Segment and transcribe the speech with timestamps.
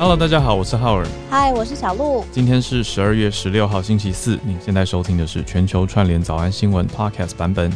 [0.00, 1.06] Hello，大家好，我是浩尔。
[1.28, 2.24] 嗨，我是小鹿。
[2.32, 4.40] 今天是十二月十六号，星期四。
[4.46, 7.70] 您现在收听的是全球串联早安新闻 Podcast 版本。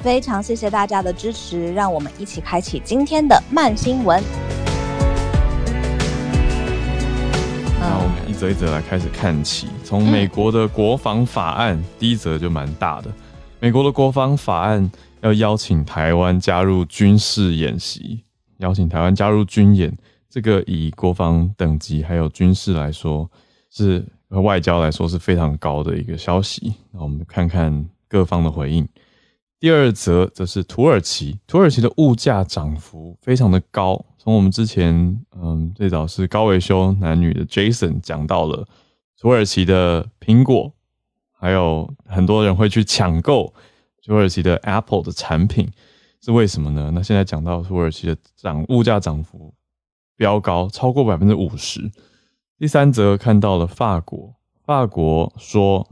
[0.00, 4.20] 非常谢谢大家的支持，让我们一起开启今天的慢新闻。
[7.78, 13.12] 那我们一则一则来开始看起，从美国的国防法案，第一则就蛮大的。
[13.60, 14.90] 美国的国防法案
[15.20, 18.24] 要邀请台湾加入军事演习，
[18.58, 19.96] 邀请台湾加入军演。
[20.32, 23.30] 这个以国防等级还有军事来说，
[23.68, 26.72] 是和外交来说是非常高的一个消息。
[26.90, 28.88] 那我们看看各方的回应。
[29.60, 34.02] 第二则则是土耳其，土耳其的物价涨幅非常的高。
[34.16, 38.66] 从我们之前，嗯，最早是高维修男女的 Jason 讲到了
[39.20, 40.72] 土耳其的苹果，
[41.38, 43.52] 还有很多人会去抢购
[44.02, 45.70] 土耳其的 Apple 的产品，
[46.22, 46.90] 是为什么呢？
[46.94, 49.52] 那现在讲到土耳其的涨物价涨幅。
[50.16, 51.90] 飙高超过百分之五十。
[52.58, 55.88] 第三则看到了法国，法国说，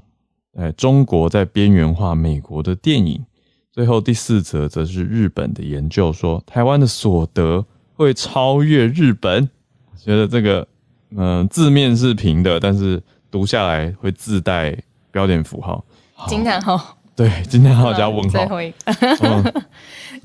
[0.55, 3.25] 哎，中国在边缘化美国的电影。
[3.73, 7.65] 最后第四则则是日本的研究说，台湾的所得
[7.95, 9.49] 会超越日本。
[9.97, 10.67] 觉得这个，
[11.17, 14.77] 嗯，字面是平的，但是读下来会自带
[15.11, 15.85] 标点符号，
[16.27, 17.00] 惊叹号。
[17.21, 18.31] 对，今天还要加问号。
[18.31, 19.63] 最后一个。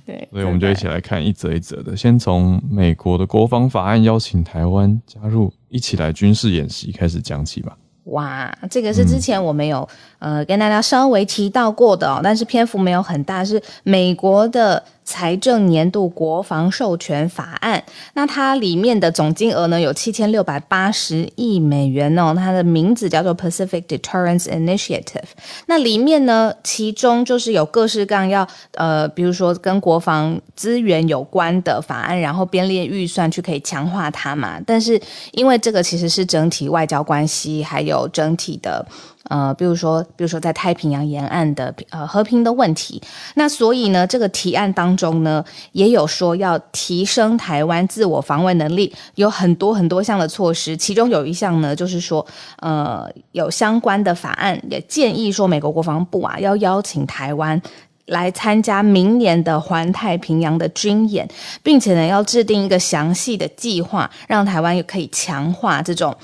[0.06, 1.98] 对，所以我们就一起来看一则一则的。
[1.98, 7.76] 先从美国的国防法案邀请台湾加入一起来军事演习开始讲起吧。
[8.06, 9.86] 哇，这个是之前我们有
[10.20, 14.82] 呃跟大家稍微提到过的，但是篇幅没有很大，是美国的。
[15.06, 17.84] 财政年度国防授权法案，
[18.16, 25.30] 那它里面的总金额呢有七千六百八十亿美元哦，它的名字叫做 Pacific Deterrence Initiative。
[25.68, 34.60] 那里面呢，其中就是有各式各样要呃，比如说跟国防资源有关的法案，然后编列预算去可以强化它嘛。
[34.66, 35.00] 但是
[35.34, 38.84] 因为这个其实是整体外交关系，还有整体的。
[39.30, 43.02] 呃，比如说，比如说在太平洋沿岸的呃和平的问题，
[43.34, 52.26] 那所以呢，这个提案当中呢，也有说要提升台湾自我防卫能力，有很多很多项的措施，其中有一项呢，就是说，
[52.60, 57.60] 呃，有相关的法案也建议说，美国国防部啊，要邀请台湾
[58.06, 61.28] 来参加明年的环太平洋的军演，
[61.64, 66.16] 并且呢，要制定一个详细的计划，让台湾也可以强化这种。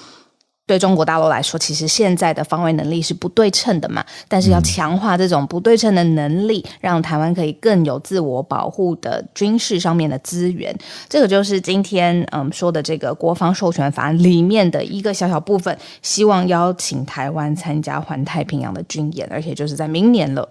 [0.71, 10.73] 对中国大陆来说，其实现在的防卫能力是不对称的嘛，但是要强化这种不对称的能力，让台湾可以更有自我保护的军事上面的资源。
[11.09, 20.47] 这个就是今天嗯说的这个国防授权法里面的一个小小部分，希望邀请台湾参加环太平洋的军演，而且就是在明年了。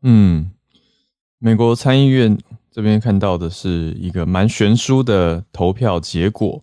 [0.00, 0.50] 嗯，
[1.38, 2.38] 美国参议院
[2.72, 6.62] 这边看到的是一个蛮悬殊的投票结果。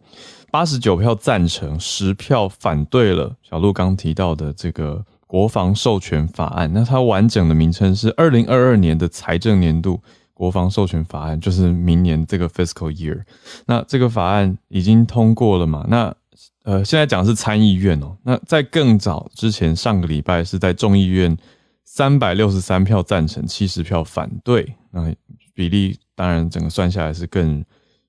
[0.56, 6.72] 八十九票赞成，十票反对了小鹿刚提到的这个国防授权法案。
[6.72, 10.02] 那它完整的名称是二零二二年的财政年度
[10.34, 13.22] 国防授权法案，就是明年这个 fiscal year。
[13.66, 15.86] 那这个法案已经通过了嘛？
[15.90, 16.16] 那
[16.64, 18.16] 呃，现在讲是参议院哦。
[18.24, 21.38] 那在更早之前，上个礼拜是在众议院
[21.84, 24.74] 三百六十三票赞成，七十票反对。
[24.92, 25.14] 那
[25.54, 27.62] 比例当然整个算下来是更。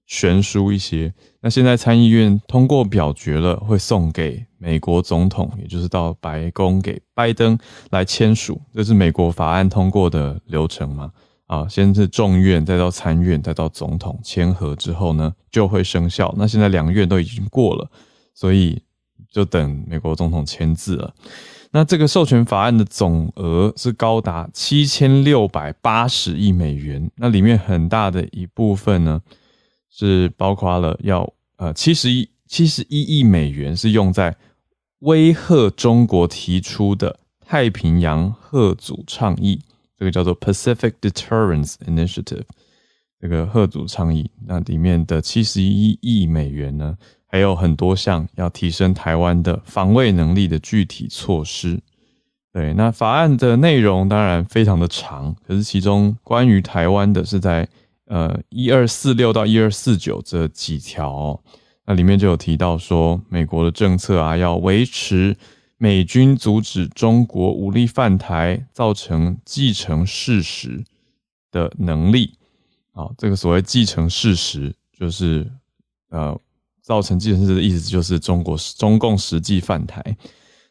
[0.07, 1.13] 悬殊一些。
[1.41, 7.59] 那现在参议院通过表决了，会送给美国总统，也就是到白宫给拜登
[7.91, 8.61] 来签署。
[8.75, 11.13] 这是美国法案通过的流程嘛？
[11.47, 16.35] 啊，先是众院，再到参院，再到总统签合之后呢，就会生效。
[16.37, 17.89] 那现在两院都已经过了，
[18.35, 18.83] 所以
[19.31, 21.15] 就等美国总统签字了。
[21.71, 27.09] 那这个授权法案的总额是高达七千六百八十亿美元。
[27.17, 29.21] 那里面很大的一部分呢？
[29.99, 31.27] 是包括了要
[31.57, 34.37] 呃七十一七十一亿美元是用在
[34.99, 39.59] 威吓中国提出的太平洋贺组倡议，
[39.99, 42.43] 这个叫做 Pacific Deterrence Initiative，
[43.19, 51.81] 这个贺组倡议那里面的七十一亿美元呢，还有很多项要提升台湾的防卫能力的具体措施。
[52.53, 57.67] 对，那法案的内容当然非常的长，可是其中关于台湾的是在。
[58.07, 61.43] 呃，一二四六到一二四九这几条，
[61.85, 65.37] 那里面就有提到说，美国的政策啊，要维持
[65.77, 70.85] 美军阻止中国武力犯台造成继承事实
[71.51, 72.33] 的能力。
[72.93, 75.51] 啊，这个所谓继承事实，就是
[76.11, 76.41] 呃，
[76.81, 80.17] 造成继承事实的意思，就是中国中共实际犯台。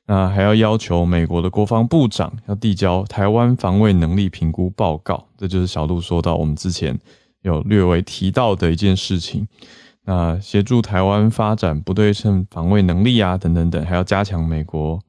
[0.07, 5.27] 那还要要求美国的国防部长要递交台湾防卫能力评估报告。
[5.37, 6.97] 这就是小鹿说到我们之前。
[7.45, 9.47] 有略微提到的一件事情，
[10.03, 14.99] 那协助台湾发展不对称防卫能力啊，等等等，还要加强美国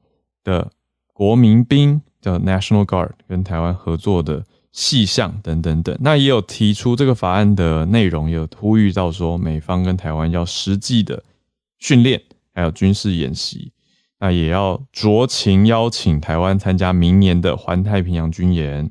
[0.43, 0.71] 的
[1.13, 5.97] 国民兵叫 National Guard 跟台湾合作的细项等等等。
[5.99, 11.23] 那也有提出这个法案的内容，有呼吁到说美方跟台湾要实际的
[11.79, 12.21] 训练，
[12.53, 13.71] 还有军事演习。
[14.19, 18.87] 那也要酌情邀请台湾参加明年的环太平洋军演。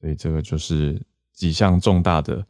[0.00, 1.02] 所以这个就是
[1.34, 2.46] 几项重大的。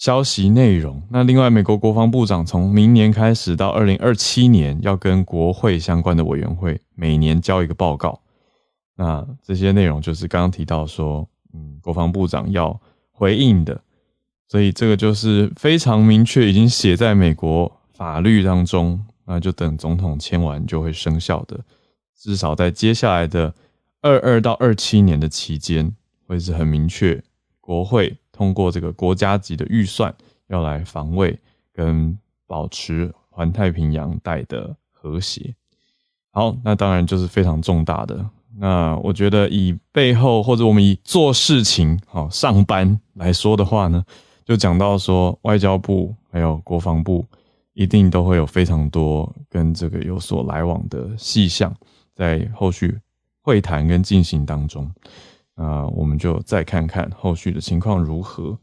[0.00, 1.02] 消息内容。
[1.10, 8.18] 那另外，美国国防部长从明年开始到二零二七年，要跟国会相关的委员会每年交一个报告。
[8.96, 12.80] 那这些内容就是刚刚提到说，嗯，国防部长要
[13.10, 13.78] 回应的。
[14.48, 18.98] 所以这个就是非常明确，已经写在美国法律当中。
[19.26, 21.60] 那就等总统签完就会生效的。
[22.18, 23.54] 至少在接下来的
[24.00, 25.94] 二二到二七年的期间，
[26.26, 27.22] 会是很明确
[27.60, 28.16] 国会。
[28.40, 30.10] 通过这个国家级的预算，
[30.48, 31.38] 要来防卫
[31.74, 35.54] 跟保持环太平洋带的和谐。
[36.30, 38.24] 好，那当然就是非常重大的。
[38.56, 44.02] 那我觉得以背后或者我们以做事情、好上班来说的话呢，
[44.42, 47.22] 就讲到说外交部还有国防部
[47.74, 51.70] 一定都会有非常多跟这个有所来往的细项，
[52.14, 52.98] 在后续
[53.42, 54.90] 会谈跟进行当中。
[55.60, 58.58] 那，我们就再看看后续的情况如何。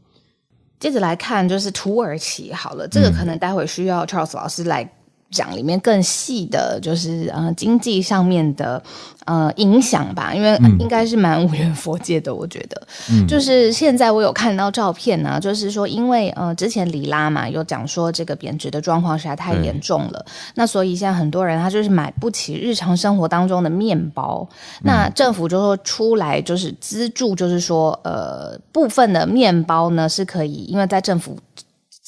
[0.80, 4.92] 接着来看，就是土耳其好了，这个可能待会需要 Charles 老师来。
[5.30, 8.82] 讲里面更细的，就是呃经济上面的
[9.26, 12.80] 呃影响吧，因为应该是蛮无缘佛界的，我觉得。
[13.26, 24.48] 就是现在我有看到照片呢，就是说因为呃之前里拉嘛有讲说这个贬值的状况实在太严重了，那所以现在很多人他就是买不起日常生活当中的面包，
[24.82, 31.36] 那政府就说出来就是资助，就是说呃部分的面包呢是可以，因为在政府。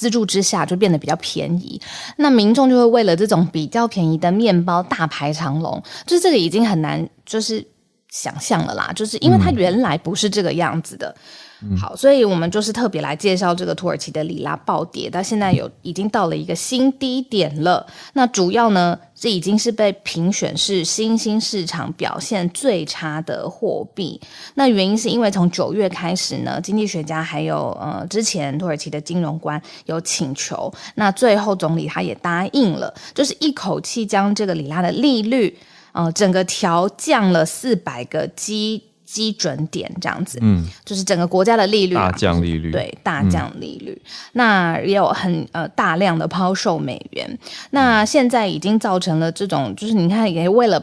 [0.00, 1.78] 资助之下就变得比较便宜，
[2.16, 7.62] 那民众就会为了这种比较便宜的面包大排长龙，就是这个已经很难就是
[8.08, 11.14] 想象了啦，就是因为它原来不是这个样子的。
[11.78, 17.86] 好，所以我们就是特别来介绍这个土耳其的里拉暴跌，它现在有已经到了一个新低点了。
[18.14, 24.18] 那主要呢，这已经是被评选是新兴市场表现最差的货币。
[24.54, 35.58] 那原因是因为从九月开始呢，经济学家还有呃之前土耳其的金融官有请求，那最后总理他也答应了，就是一口气将这个里拉的利率
[35.92, 38.82] 呃整个调降了四百个基。
[39.12, 44.00] 基准点这样子，嗯，就是整个国家的利率大降利率，对，大降利率。
[44.34, 47.38] 那也有很呃大量的抛售美元，
[47.70, 50.80] 那现在已经造成了这种，就是你看，也为了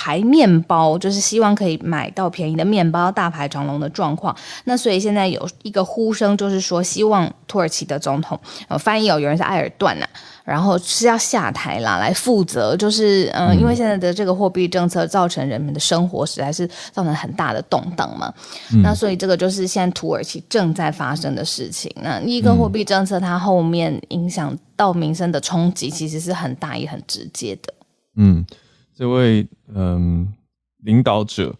[0.00, 4.32] 排面包，就是希望可以买到便宜的面包，大排长龙的状况。
[4.62, 10.06] 那所以现在有一个呼声，就是说希望土耳其的总统，呃，翻译有，有人是埃尔段呐。
[10.44, 18.32] 然后是要下台啦，来负责，就是嗯，因为现在的这个货币政策造成人们的生活实在是造成很大的动荡嘛，
[18.82, 21.92] 那所以这个就是现在土耳其正在发生的事情。
[22.00, 27.74] 那一个货币政策它后面影响到民生的冲击其实是很大也很直接的。
[28.16, 28.42] 嗯，
[28.98, 30.34] 这位嗯
[30.78, 31.54] 领导者，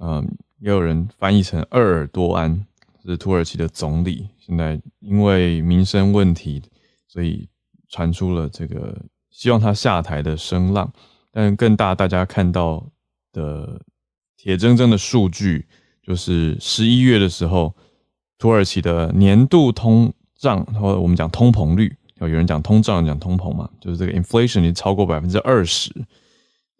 [0.00, 0.26] 嗯，
[0.58, 2.66] 也有人翻译成鄂尔多安，
[3.04, 6.60] 是土耳其的总理，现在因为民生问题，
[7.06, 7.48] 所以。
[7.94, 8.98] 传出了这个
[9.28, 10.90] 希望他下台的声浪，
[11.30, 12.82] 但更大大家看到
[13.34, 13.78] 的
[14.38, 15.66] 铁铮铮的数据，
[16.02, 17.74] 就是十一月的时候，
[18.38, 25.92] 土耳其的年度通胀，或者我们讲通膨率，有人讲通胀，讲通膨嘛，就是这个 inflation 已经超过百分之二十。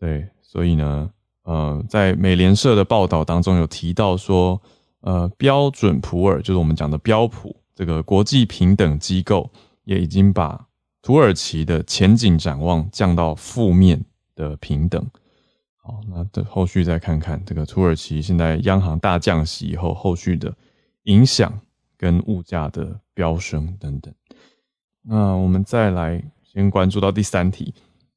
[0.03, 1.09] 对，所以呢，
[1.45, 4.61] 呃，在美联社的报道当中有提到说，
[5.03, 9.49] 呃，标准普尔就是我们讲的标普这个国际平等机构
[9.85, 10.67] 也已经把
[11.03, 14.05] 土耳其的前景展望降到负面
[14.35, 15.07] 的平等，
[15.77, 20.53] 好，那的后续再看看这个土耳其现在央行大降息以后后续的
[21.05, 21.57] 影响
[21.97, 24.13] 跟物价的飙升等等。
[25.03, 27.73] 那我们再来先关注到第三题。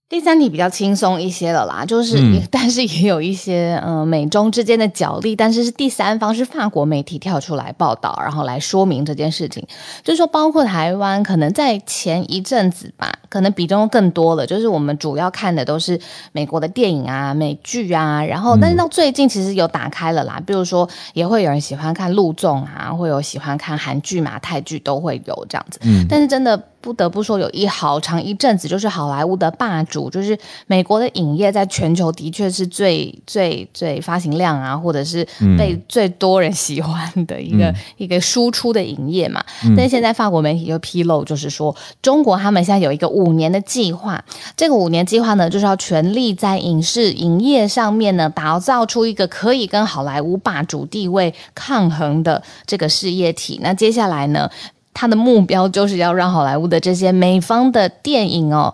[0.08, 2.16] 第三题比较轻松一些了啦，就是，
[2.52, 9.66] 但是也有一些呃美中之间的角力，但是是第三方是法国媒体跳出来报道，然后来说明这件事情，
[10.04, 16.00] 就是说包括台湾可能在前一阵子吧，可能比重更多了，就是我们主要看的都是
[16.34, 26.62] 美国的电影啊、美剧啊，然后但是到最近其实有打开了啦，比如说也会有人喜欢看陆综啊，会有喜欢看韩剧嘛、泰剧都会有这样子，但是真的。
[26.86, 30.38] 不得不说，有一好长一阵子就是好莱坞的霸主，就是
[30.68, 35.28] 美国的影业在全球的确是最最最发行量啊，或者是
[35.58, 39.44] 被最多人喜欢的一个一个输出的影业嘛。
[39.76, 44.24] 但现在法国媒体就披露，就是说中国他们现在有一个五年的计划，
[44.56, 53.60] 这个五年计划呢，就是要全力在影视影业上面呢，打造出一个可以跟好莱坞霸主地位抗衡的这个事业体。
[53.64, 54.48] 那接下来呢？
[54.96, 58.74] 他的目标就是要让好莱坞的这些美方的电影哦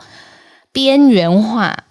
[0.71, 1.83] 边缘化，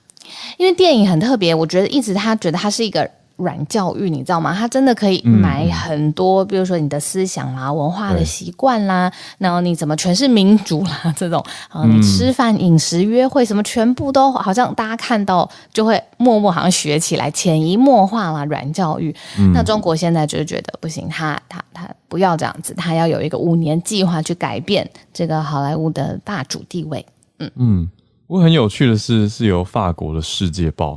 [0.56, 3.10] 因为电影很特别，我觉得一直他觉得他是一个。
[3.40, 4.54] 软教育，你知道吗？
[4.54, 19.14] 它真的可以买很多，比如说你的思想啦、文化的习惯啦，然后你怎么诠释民主啦这种啊，你吃饭、饮食、约会什么，全部都好像大家看到就会默默好像学起来，潜移默化啦，软教育。
[19.54, 27.04] 那中国现在就是觉得不行，他他他不要这样子，他要有一个五年计划去改变这个好莱坞的霸主地位。
[27.38, 27.90] 嗯嗯，
[28.26, 30.92] 不过很有趣的是，是由法国的《世界报》。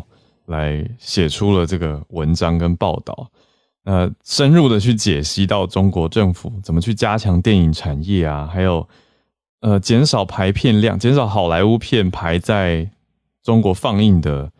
[0.48, 3.32] 来写出了这个文章跟报道，
[3.86, 8.86] 呃，深入的去解析到中国政府怎么去加强电影产业啊，还有
[9.62, 12.90] 呃减少排片量，减少好莱坞片排在
[13.42, 14.52] 中国放映的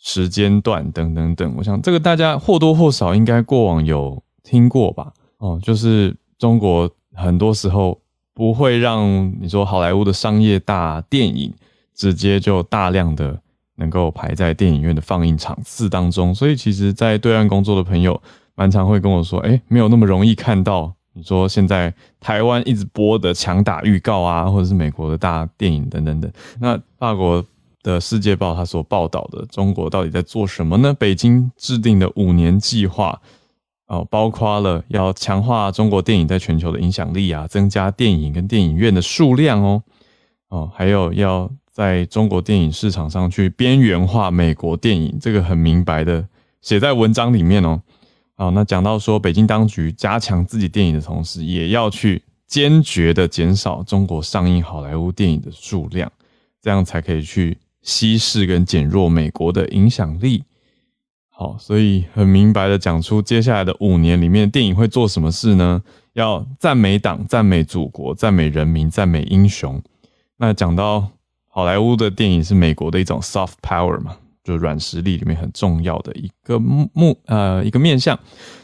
[0.00, 1.54] 时间段等等等。
[1.56, 5.12] 我想这个大家或多或少应该过往有听过吧？
[5.38, 8.00] 哦，就是中国很多时候
[8.32, 11.52] 不会让你说好莱坞的商业大电影
[11.94, 13.40] 直接就大量的。
[13.76, 18.20] 能够排在电影院的放映场次当中，所以其实，在对岸工作的朋友，
[18.54, 26.30] 蛮常会跟我说：“哎，没有那么容易看到。”你说现在台湾一直播的强打预告啊，或者是美国的大电影等等等。
[26.60, 27.42] 那法国
[27.82, 30.94] 的世界报他所报道的中国到底在做什么呢？
[30.98, 33.18] 北京制定的五年计划
[33.86, 39.82] 哦，包括了要强化中国电影在全球的影响力啊，增加电影跟电影院的数量哦，
[40.48, 41.50] 哦，还有要。
[41.76, 46.26] 在中国电影市场上去边缘化美国电影，这个很明白的
[46.62, 47.82] 写在文章里面哦。
[48.34, 56.10] 好，那讲到说，北京当局加强自己电影的同时，也要去坚决的减少中国上映好莱坞电影的数量，
[56.62, 60.44] 这样才可以去稀释跟减弱美国的影响力。
[61.28, 65.82] 好，所以很明白的讲出接下来的五年里面电影会做什么事呢？
[66.14, 69.82] 要赞美党、赞美祖国、赞美人民、赞美英雄。
[70.38, 71.10] 那讲到。
[71.56, 78.18] 好莱坞的电影是美国的一种 soft power 嘛，就软实力里面很重要的一个目呃一个面向，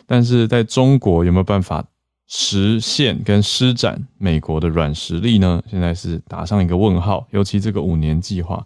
[0.07, 1.83] 但是在中国有没有办法
[2.27, 5.63] 实现跟施展美国的软实力呢？
[5.71, 7.27] 现在是打上一个问号。
[7.31, 8.63] 尤其这个五年计划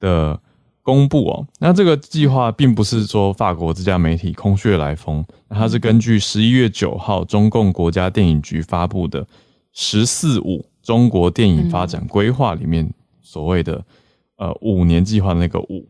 [0.00, 0.40] 的
[0.82, 9.26] 公布哦，那这个计划并不是说法国这家媒体空穴来风，它是根据十一月九号中共国家电影局发布的
[9.74, 12.90] “十四五”中国电影发展规划里面。
[13.30, 13.84] 所谓的
[14.36, 15.86] 呃五年计划的那个五，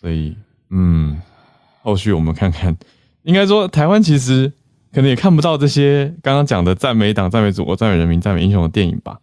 [0.00, 0.34] 所以
[0.70, 1.20] 嗯，
[1.82, 2.74] 后续我们看看，
[3.24, 4.50] 应该说台湾其实
[4.90, 9.20] 可能也看不到这些刚刚讲的赞美党、赞美祖国、赞美人民、赞美英雄的电影吧？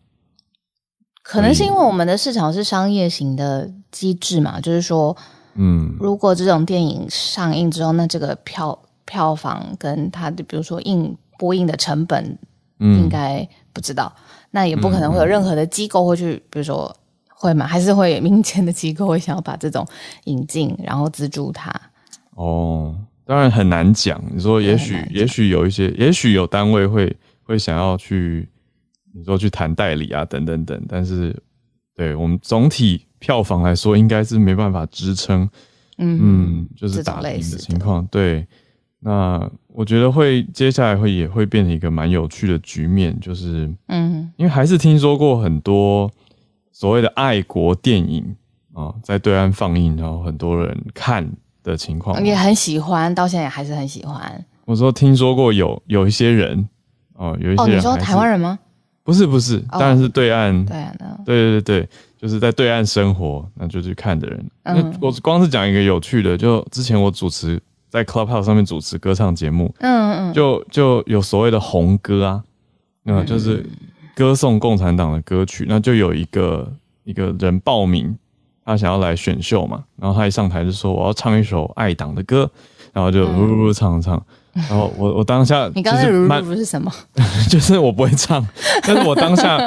[1.24, 5.18] 可能是因为我们的市场是商业型的机制嘛，就是说，
[5.56, 12.38] 嗯，如果这种电影上映之后，那这个票票房跟它的比如说映播映的成本，
[12.78, 14.14] 应该不知道，
[14.52, 16.96] 那也不可能会有任何的机构会去，比如说。
[17.42, 17.66] 会吗？
[17.66, 19.84] 还是会民间的机构会想要把这种
[20.26, 21.74] 引进，然后资助它？
[22.36, 22.96] 哦，
[23.26, 24.24] 当然很难讲。
[24.32, 28.48] 你说，也许，也许有一些，也许有单位会会想要去，
[29.12, 30.80] 你说去谈代理啊，等等等。
[30.88, 31.36] 但是，
[31.96, 35.50] 对我们总体票房来说，应该是没办法支撑。
[35.98, 38.06] 嗯嗯，就是打平的情况。
[38.12, 38.46] 对，
[39.00, 46.12] 那我觉得会接下来会也会变成一个蛮有趣的局面，就是嗯，因为还是听说过很多。
[46.82, 48.36] 所谓的爱国电影
[48.74, 54.44] 啊，在对岸放映，然后很多人看的情况，也很喜欢，到现在也还是很喜欢。
[54.66, 56.68] 我说听说过有有一些人
[57.14, 58.58] 哦，有一些人，你说台湾人吗？
[59.04, 64.44] 不是不是，当然是对岸，对岸的，对对对对，就是在对岸生活，那就去看的人。
[64.64, 72.44] 那我光是讲一个有趣的，就之前我主持在 Clubhouse 上面主持歌唱节目，嗯嗯，就就有所谓的红歌啊，
[73.06, 73.64] 嗯就是。
[74.16, 76.72] 歌颂共产党的歌曲，那就有一个
[77.04, 78.16] 一个人报名，
[78.66, 82.50] 他想要来选秀嘛，然后他一上台就说我要唱一首爱党的歌，
[82.94, 84.22] 然后就呜呜唱唱，
[84.54, 86.92] 然后我我当下 你刚才呜呜是什么？
[87.50, 88.46] 就是我不会唱，
[88.84, 89.58] 但是我当下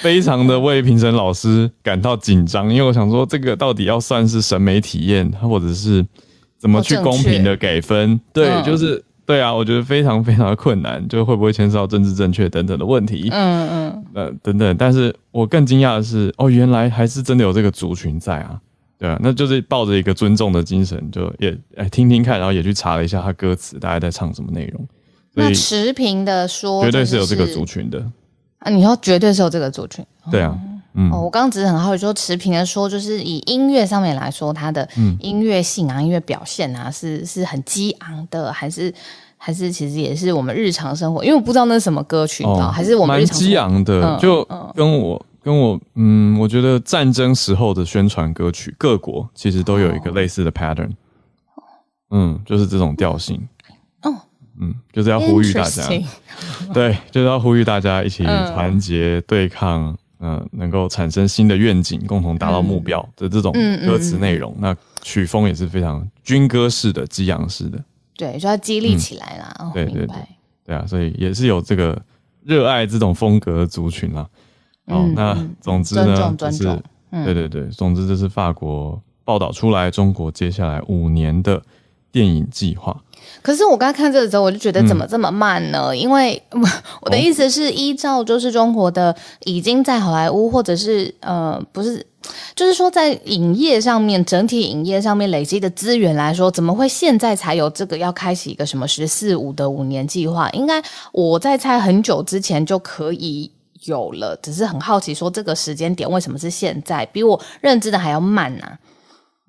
[0.00, 6.06] 非常的为评审老师感到紧张，因为我想说这个到底要算是审美体验，或者是
[6.58, 8.20] 怎么去公平的给分？
[8.32, 14.76] 对，就是对啊，我觉得非常非常的困难，就会不会牵涉到政治正确等等的问题，嗯嗯，呃，等等。
[14.76, 18.60] 但是我更惊讶的是，哦，原来还是真的有这个族群在啊，
[18.98, 24.86] 对啊，那就是抱着一个尊重的精神，就也哎听听看，然后也去查了一下他歌词，大概在唱什么内容。
[25.32, 27.98] 那持平的说，绝对是有这个族群的，
[28.58, 30.04] 啊，你说绝对是有这个族群。
[30.30, 30.73] 对啊，嗯
[31.10, 35.16] 哦，我刚刚只是很好奇，说持平的说，就是以音乐上面来说，它的嗯。
[35.20, 38.94] 音乐性啊、音乐表现啊，是是很激昂的，还是
[39.36, 41.24] 还是其实也是我们日常生活？
[41.24, 44.72] 因为我不知道那是什么歌曲，你知道，还是我们哦蛮激昂的，嗯就嗯。
[44.74, 50.90] 跟我跟我嗯，我觉得战争时候的宣传歌曲，各国其实都有一个类似的 pattern，
[52.10, 53.46] 嗯，就是这种调性，
[54.02, 54.14] 哦，
[54.60, 55.82] 嗯，就是要呼吁大家。
[56.72, 58.54] 对，就是要呼吁大家一起嗯。
[58.54, 63.52] 团结对抗，嗯、能够产生新的愿景，共同达到目标的这种
[63.86, 64.54] 歌词内容。
[64.58, 67.78] 那曲风也是非常军歌式的、激昂式的，
[68.16, 69.70] 对，就要激励起来啦。
[69.72, 70.06] 对对。
[70.66, 72.00] 对啊，所以也是有这个
[72.42, 74.26] 热爱这种风格的族群啦。
[74.86, 76.64] 哦，那总之呢，是
[77.10, 81.62] 对对对，总之这是法国报道出来中国接下来五年的
[82.14, 82.96] 电影计划。
[83.42, 85.94] 可是我刚才看这个时候，我就觉得嗯怎么这么慢呢？
[85.94, 86.40] 因为
[87.02, 92.06] 我的意思是，依照就是中国的已经在好莱坞或者是呃不是，
[92.54, 100.48] 就是说在影业上面整体影业上面累积的资源来说，怎么会现在才有这个要开启一个什么“十四五”的五年计划？
[100.50, 100.80] 应该
[101.12, 103.50] 我在猜很久之前就可以。
[103.86, 108.66] 有了，只是很好奇，说这个时间点为什么是现在，比我认知的还要慢呢、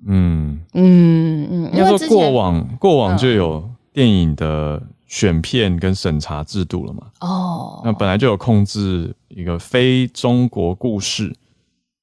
[0.06, 7.04] 嗯，嗯嗯，应该说因为过往过往就有电影的选片跟审查制度了嘛。
[7.22, 11.36] 哦，那本来就有控制一个非中国故事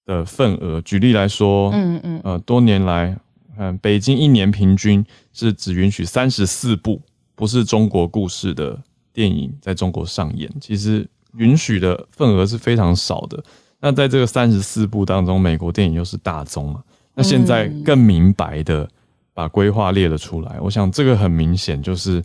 [0.05, 0.81] 的份额。
[0.81, 3.17] 举例来说，嗯嗯呃，多年来，
[3.57, 7.01] 嗯，北京一年平均是只允许三十四部
[7.35, 8.79] 不是中国故事的
[9.13, 13.43] 电影在中国上演，其实允许的份额是非常少的。
[13.81, 16.83] 那在这个三十四部当中，美国电影又是大宗嘛，
[17.15, 18.89] 那现在更明白的
[19.35, 20.59] 把规划列了出来。
[20.61, 22.23] 我想这个很明显就是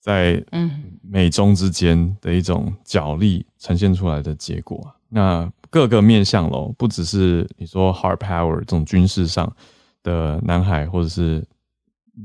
[0.00, 0.70] 在嗯
[1.02, 4.94] 美中之间的一种角力呈现出来的结果啊。
[5.08, 9.50] 那各个面向喽，不只是你说 hard power 这种军事上
[10.02, 11.44] 的南海，或者是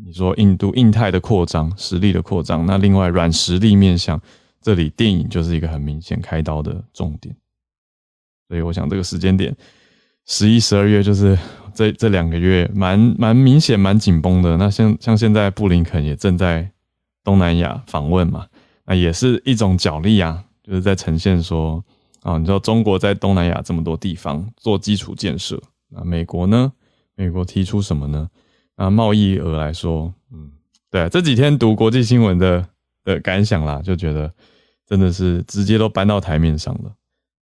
[0.05, 4.19] 你说印度、印太的扩张、实力的扩张，那另外软实力面向，
[4.61, 7.35] 这里电影就是一个很明显开刀的重点。
[8.47, 9.55] 所以我想这个时间点，
[10.25, 11.37] 十一、十二月就是
[11.73, 14.57] 这这两个月蛮蛮明显、蛮紧绷的。
[14.57, 16.69] 那像像现在布林肯也正在
[17.23, 18.47] 东南亚访问嘛，
[18.85, 21.83] 那也是一种角力啊，就是在呈现说
[22.21, 26.71] 啊，你知道中国在东南亚这么多地方做基础建设，那美国呢？
[27.15, 28.27] 美国提出什么呢？
[28.75, 30.51] 那贸易额来说，嗯，
[30.89, 32.67] 对，这几天读国际新闻的
[33.03, 34.33] 的感想啦，就觉得
[34.87, 36.91] 真的是直接都搬到台面上了。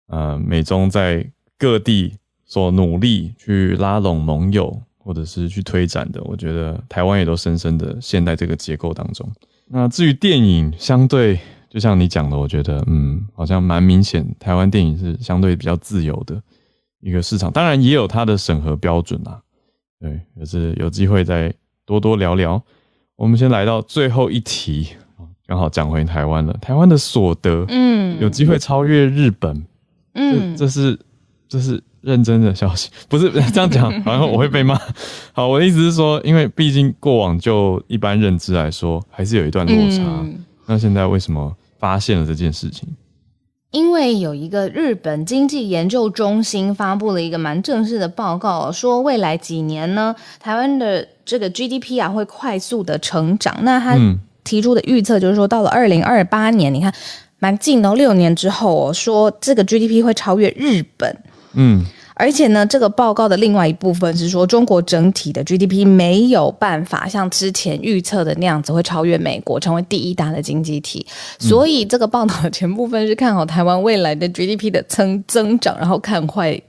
[0.08, 2.18] 呃，美中在各地
[2.50, 9.26] 所努力去拉拢盟友，或者是去推展的，我觉得台湾也都深深的陷在这个结构当中。
[9.68, 16.42] 那至于电影，相对就像你讲的，我觉得嗯，好像蛮明显，台湾电影是相对比较自由的
[17.02, 19.40] 一个市场，当然也有它的审核标准啦。
[20.00, 21.54] 对，也是有机会再
[21.86, 22.60] 多多聊聊。
[23.16, 24.88] 我们先来到最后一题，
[25.46, 26.54] 刚好讲回台湾了。
[26.54, 29.64] 台湾的所得，嗯，有机会超越日本，
[30.14, 30.98] 嗯这这是
[31.50, 34.80] 这是认真的消息， 不是 这样讲， 好像我会被骂。
[35.34, 40.04] 好，我的意思是说，因为毕竟过往就一般认知来说，还是有一段落差。
[40.22, 42.88] 嗯那现在为什么发现了这件事情？
[43.72, 53.56] 因为有一个日本经济研究中心发布了一个蛮正式的报告，说未来几年呢，台湾的这个 GDP 啊会快速的成长。
[53.64, 56.94] 那他嗯提出的预测就是说，到了二零二八年，你看
[57.40, 61.18] 蛮近的哦，六年之后哦，说这个 GDP 会超越日本。
[61.54, 61.86] 嗯
[62.16, 71.06] 而且呢，这个报告的另外一部分是说，中国整体的 GDP 没有办法像之前预测的那样子会超越美国，成为第一大的经济体。
[71.40, 76.62] 所以这个报道的前部分是看好台湾未来的 GDP 的增增长，然后看坏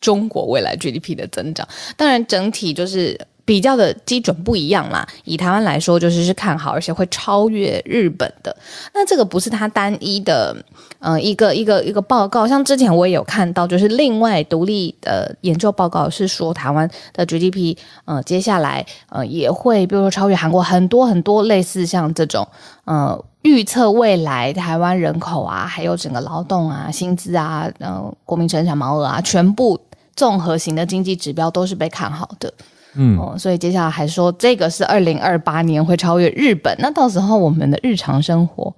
[0.00, 1.68] 中国未来 GDP 的增长。
[1.96, 3.16] 当然，整体就是。
[3.48, 8.54] 比较的基准不一样啦，以台湾来说，就是是看好，而且会超越日本的。
[8.92, 10.54] 那这个不是它单一的，
[10.98, 12.46] 呃，一个一个一个报告。
[12.46, 22.46] 像之前我也有看到，就是另外独立的研究报告是说，台湾的 GDP，呃，接下来呃也会，比如说超越韩国很多很多类似像这种，
[22.84, 29.80] 呃，预测未来台湾人口啊，还有整个劳动啊、薪资啊、呃，国民生产毛额啊，全部
[30.14, 32.52] 综合型的经济指标都是被看好的。
[32.94, 38.74] 嗯，哦，所以接下来还说这个是二零二八年会超越日本，那到时候我们的日常生活。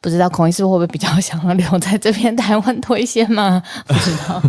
[0.00, 3.60] 不知道孔医师会不会比较想要留在这边台湾多一些吗？
[3.84, 4.40] 不知道。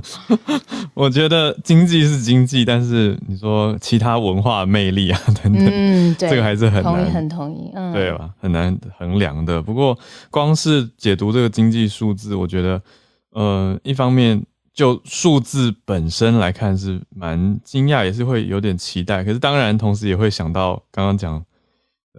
[0.94, 8.30] 我觉得经济是经济，但是你说其他文化魅力啊 等等，嗯，这个还是很同意，很同意，嗯，对吧？
[8.40, 9.60] 很难衡量的。
[9.60, 9.98] 不过
[10.30, 12.80] 光是解读这个经济数字，我觉得，
[13.32, 14.40] 呃，一方面
[14.80, 19.26] 就数字本身来看是蛮惊讶，也是会有点期待。
[19.26, 21.44] 可是当然，同时也会想到刚刚讲。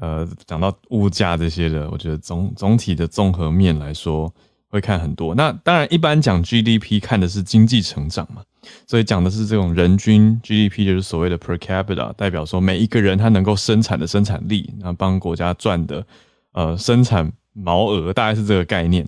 [0.00, 4.32] 呃，讲到物价这些的，我觉得总总体的综合面来说，
[4.68, 5.34] 会看很多。
[5.34, 8.42] 那当然，一般讲 GDP 看的是经济成长嘛，
[8.86, 16.06] 所以讲的是这种人均 GDP，就是所谓的 per capita，代表说每一个人他能够生产的生产力，那帮国家赚的
[16.52, 19.06] 呃生产毛额，大概是这个概念，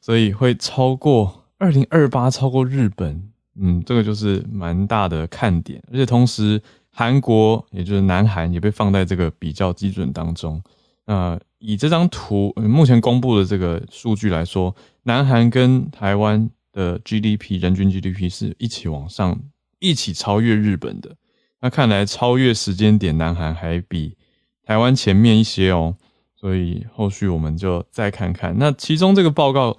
[0.00, 3.22] 所以会超过二零二八，超过日本，
[3.54, 6.60] 嗯，这个就是蛮大的看点，而且同时。
[6.94, 10.62] 韩国，也就是南韩，也被放在这个比较基准当中。
[11.06, 19.40] 那以这张图目前公布的这个数据来说，南韩跟台湾的 GDP 人均 GDP 是一起往上，
[19.78, 21.16] 一起超越日本的。
[21.62, 24.14] 那看来超越时间点，南韩还比
[24.62, 25.96] 台湾前面一些哦。
[26.36, 28.54] 所以后续我们就再看看。
[28.58, 29.78] 那其中这个报告，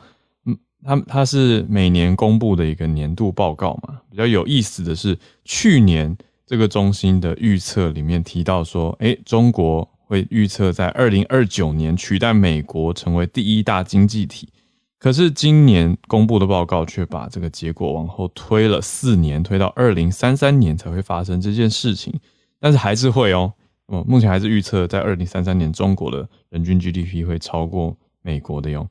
[0.84, 4.02] 它它是每年公布的一个年度报告嘛。
[4.10, 6.16] 比较有意思的是，去年。
[6.46, 14.50] 这个中心的预测里面提到说，诶，中国会预测在二零二九年取代美国成为第一大经济体。
[15.00, 22.14] 可是今年公布的报告却把这个结果往后推了四年，推到二零三三年才会发生这件事情。
[22.60, 23.52] 但是还是会哦，
[23.88, 28.86] 哦，目前还是预测在二零三三年中国的人均 GDP 会超过美国的哟。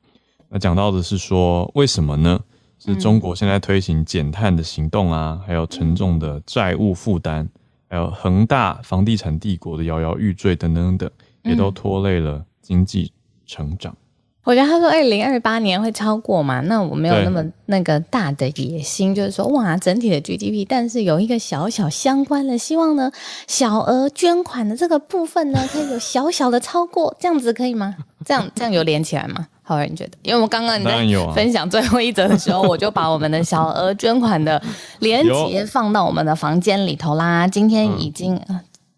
[0.53, 2.39] 那讲到的是说，为什么呢？
[2.77, 7.47] 是中国现在推行减碳的行动啊，还有沉重的债务负担，
[7.89, 11.09] 还有恒大房地产帝国的摇摇欲坠等等等，
[11.43, 13.11] 也都拖累了经济
[13.47, 13.95] 成长。
[14.43, 23.11] 我觉得他说二零二八年会超过嘛，那我没有那么那个大的野心，就是说哇整体的 GDP，但是有一个小小相关的希望呢，
[23.47, 27.95] 小额捐款的这个部分呢，可以有小小的超过，这样子可以吗？
[28.25, 29.47] 这样这样有连起来吗？
[29.65, 34.61] 好你觉得，因为我们刚刚你在分享最后一则的时候，我就把我们的小额捐款的
[34.99, 37.47] 链接放到我们的房间里头啦。
[37.47, 38.37] 今天已经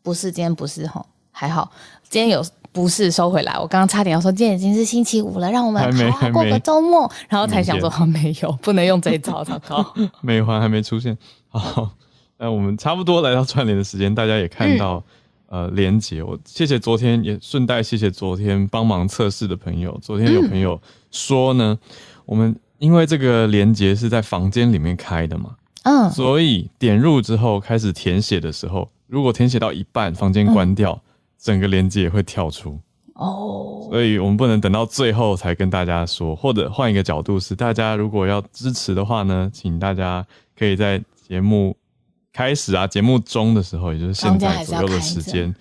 [0.02, 1.72] 不是今天不是哈，还好
[2.10, 3.54] 今天有不是收回来。
[3.60, 9.86] 我刚刚差点要说今天已经是星期五了，让我们好好过个周末，然后才想说没有，不能用这一招，糟糕。
[10.22, 11.16] 美环还没出现，
[11.50, 11.92] 好，
[12.40, 15.04] 那我们差不多来到串联的时间，大家也看到。
[15.56, 19.98] 呃，连接我谢谢昨天也顺带谢谢昨天帮忙测试的朋友。
[20.02, 20.78] 昨天有朋友
[21.12, 21.80] 说呢，
[22.26, 31.02] 我们因为这个连接是在房间里面开的嘛，嗯，所以点入之后开始填写的时候，如果填写到一半，房间关掉，
[31.40, 32.78] 整个连接也会跳出
[33.14, 33.88] 哦。
[33.90, 40.28] 所以我们不能等到最后才跟大家说，或者换一个角度是，大家如果要支持的话呢，请大家
[40.60, 41.78] 可以在节目。
[42.36, 45.56] 开始啊，节目中的时候，也就是现在左右的时间，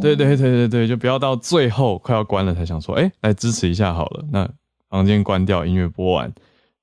[0.00, 4.24] 对对对对对，就不要到最后快要关了才想说，哎，来支持一下好了。
[4.30, 4.48] 那
[4.88, 6.32] 房间关掉，音乐播完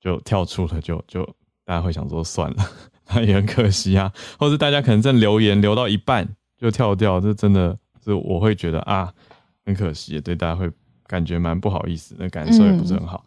[0.01, 1.23] 就跳出了，就就
[1.63, 2.69] 大家会想说算了，
[3.07, 4.11] 那 也很可惜啊。
[4.37, 9.09] 或者大家可能正留言留到一半就跳掉，这真的是我会觉得啊，
[9.65, 10.69] 很可惜，对大家会
[11.07, 13.23] 感觉蛮不好意思，那感受也不是很好。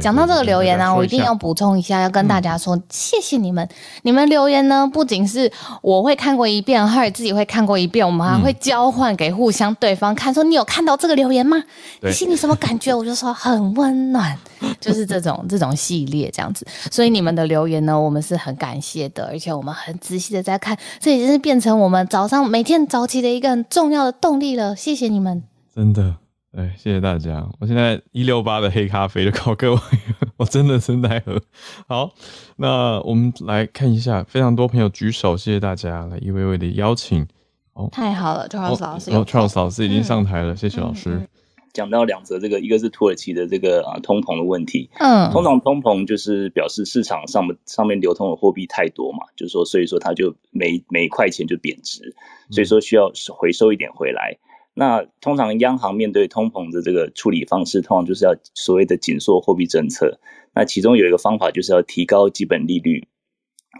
[0.00, 3.66] 讲到这个留言呢，我一定要补充一下，要跟大家说，谢谢你们。
[4.02, 11.62] 你们留言呢，不仅是我会看过一遍，还有自己会看过一遍，我们还会交换给互相对方看，说你有看到这个留言吗？
[12.02, 12.92] 你心里什么感觉？
[12.92, 14.36] 我就说很温暖，
[14.80, 16.66] 就是这种 这种系列这样子。
[16.90, 24.76] 所以你们的留言呢，我们是很感谢的，而且我们很仔细的在看，这已经是变成我们早上每天早起的一个很重要的动力了。
[24.76, 25.44] 谢谢你们，
[25.74, 26.16] 真的。
[26.56, 27.46] 哎，谢谢大家！
[27.60, 29.80] 我现在一六八的黑咖啡就靠各位，
[30.38, 31.38] 我真的是奈何。
[31.86, 32.14] 好，
[32.56, 37.26] 那我们来看一下，非常多朋友举手，谢谢大家来一位位的邀请。
[37.74, 41.28] 哦，太好了，Charles 老师，Charles 老师已经上台了，谢谢老师。
[41.74, 52.14] 讲到两则，这个一个是土耳其的这个啊通膨的问题，嗯，通常通膨就是表示市场上上面流通的货币太多嘛，就是说，所以说它就每每一块钱就贬值，
[52.50, 54.38] 所以说需要回收一点回来。
[54.78, 60.20] 那通常央行面对通膨的这个处理方式，通常就是要所谓的紧缩货币政策。
[60.54, 63.08] 那其中有一个方法就是要提高基本利率。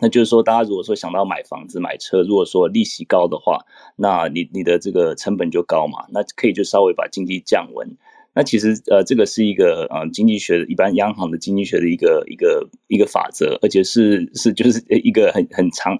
[0.00, 7.98] 那就是说，大家如果说想到买房子、买车，如果说利息高的话，那你你的这个成本就高嘛，那可以就稍微把经济降温。
[8.32, 15.98] 那其实呃，这个是一个呃经济学一般央行的经济学的一个一个一个法则，而且是是就是一个很很长，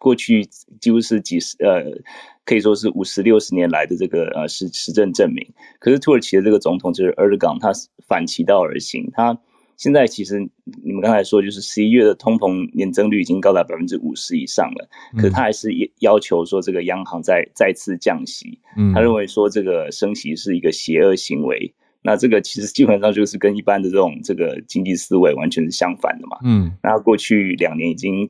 [0.00, 0.44] 过去
[0.80, 2.02] 几乎是几十呃。
[2.44, 5.46] 可以说是五十六十年来的这个呃实实证证明。
[5.78, 7.70] 可是土耳其的这个总统就是埃尔冈，他
[8.06, 9.38] 反其道而行，他
[9.76, 10.38] 现在其实
[10.84, 18.60] 你们刚才说就是十一月的通膨年增率已经高达百分之五十以上了，可是他还是要求说这个央行再再次降息。
[18.94, 21.74] 他认为说这个升息是一个邪恶行为。
[22.04, 26.36] 那这个其实基本上就是跟一般的这种这个经济思维完全是相反的嘛。
[26.42, 28.28] 嗯，那过去两年已经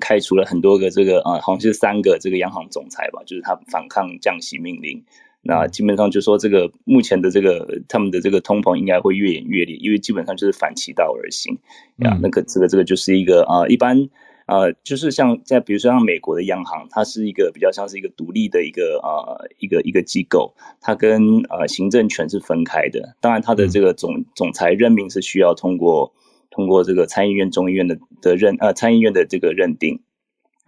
[0.00, 5.04] 开除了很多个这个啊，好像是三个这个央行总裁吧，就是他反抗降息命令。
[5.42, 11.58] 那基本上就说这个目前的这个他们的这个通膨应该会越演越烈，因为基本上就是反其道而行
[11.98, 12.18] 呀。
[12.22, 14.08] 那个这个这个就是一个啊，一般。
[14.46, 23.16] 呃，就是像在比如说像美国的央行，它是一个比较像是一个独立的一个呃一个一个机构，它跟呃行政权是分开的。
[23.22, 26.12] 当然，它的这个总总裁任命是需要通过
[26.54, 30.00] 通过这个参议院、众议院的的认呃参议院的这个认定。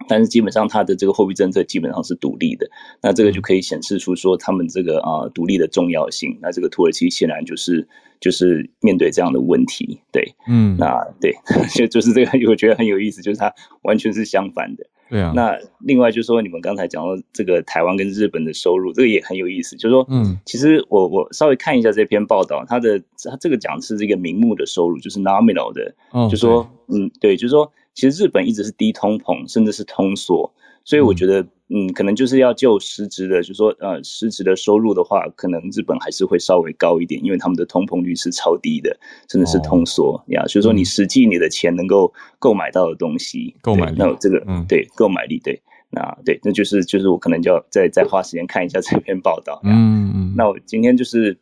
[0.07, 2.69] 但是基本上，它的这个货币政策基本上是独立的，
[3.01, 6.37] 那这个就可以显示出说他们这个啊独立的重要性。
[6.39, 7.85] 那这个土耳其显然就是
[8.21, 11.33] 就是面对这样的问题，对，嗯，那对，
[11.73, 14.85] 就就是这个我觉得很有意思，就是它完全是相反的。
[15.09, 15.31] 对啊。
[15.35, 25.93] 那另外就是说，你们刚才讲到这个台湾跟日本的收入，这个也很有意思，就是说，嗯，其实我我稍微看一下这篇报道，它的它这个讲的是这个名目的收入，就是 nominal 的，
[26.29, 27.71] 就说，嗯，对，就是说。
[27.99, 30.53] 其实日本一直是低通膨，甚至是通缩，
[30.87, 38.97] 所以我觉得，嗯，可能就是要就实质的，就说，呃，实质的收入的话，可能日本还是会稍微高一点，因为他们的通膨率是超低的，
[39.29, 40.45] 甚至是通缩呀。
[40.47, 49.59] 所以说，你实际你的钱能够购买到的东西，购买那这个，嗯，对，购买力，对，那对，那就是就是我可能就要再再花时间看一下 这篇报道。
[49.65, 50.33] 嗯嗯。
[50.37, 51.37] 那我今天就是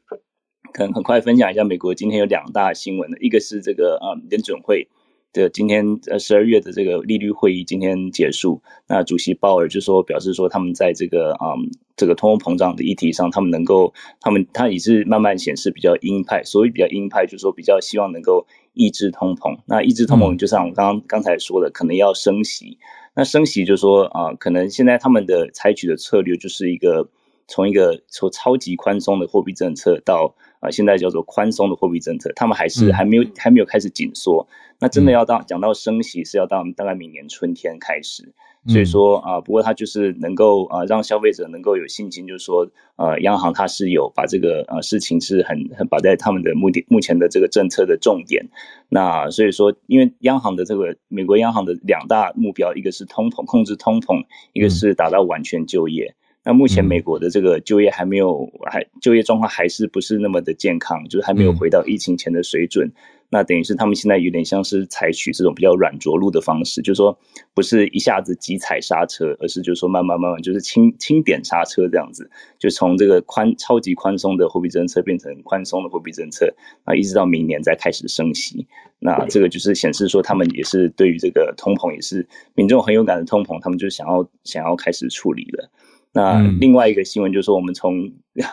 [0.73, 4.88] 可能很快分享一下美国今天有两大新闻的，一个是这个啊联准会。
[5.36, 11.56] 这今天呃十二月的这个利率会议今天结束，那主席鲍尔就说表示说他们在这个啊
[11.98, 19.60] 这个通货膨胀的议题上，他们能够他们他也是慢慢显示比较鹰派，所谓比较鹰派就是说比较希望能够抑制通膨。
[19.65, 22.78] 那抑制通膨就像我刚刚刚才说的，可能要升息。
[23.13, 27.10] 那升息就是说啊，可能现在他们的采取的策略就是一个
[27.45, 30.34] 从一个从超级宽松的货币政策到。
[30.65, 34.47] 啊，现在叫做宽松的货币政策，他们还是还没有还没有开始紧缩。
[34.80, 38.34] 那真的要到讲到升息，是要到大概明年春天开始。
[38.67, 48.43] 所以说啊，不过它就是能够啊让消费者能够有信心，就是说呃央行它是有把这个呃事情是很很把在他们的目的目前的这个政策的重点。
[48.89, 56.15] 那所以说，因为央行的这个美国央行的两大目标，一个是通膨控制通膨，一个是达到完全就业。
[56.45, 62.91] 那目前美国的这个就业还没有，还就业状况还是不是那么的健康，就是还没有回到疫情前的水准。
[63.27, 67.17] 那等于是他们现在有点像是采取这种比较软着陆的方式，就是说
[67.55, 72.29] 不是一下子急踩刹车，而是就是说慢慢慢慢就是轻轻点刹车这样子，
[72.60, 76.53] 就从这个宽超级宽松的货币政策变成宽松的货币政策，
[76.84, 78.67] 啊，一直到明年再开始升息。
[78.99, 85.71] 那这个就是显示说他们也是对于这个通膨也是民众很有感的通膨，他们就想要想要开始处理了。
[86.15, 87.93] 那另外一个新闻就是说，我们从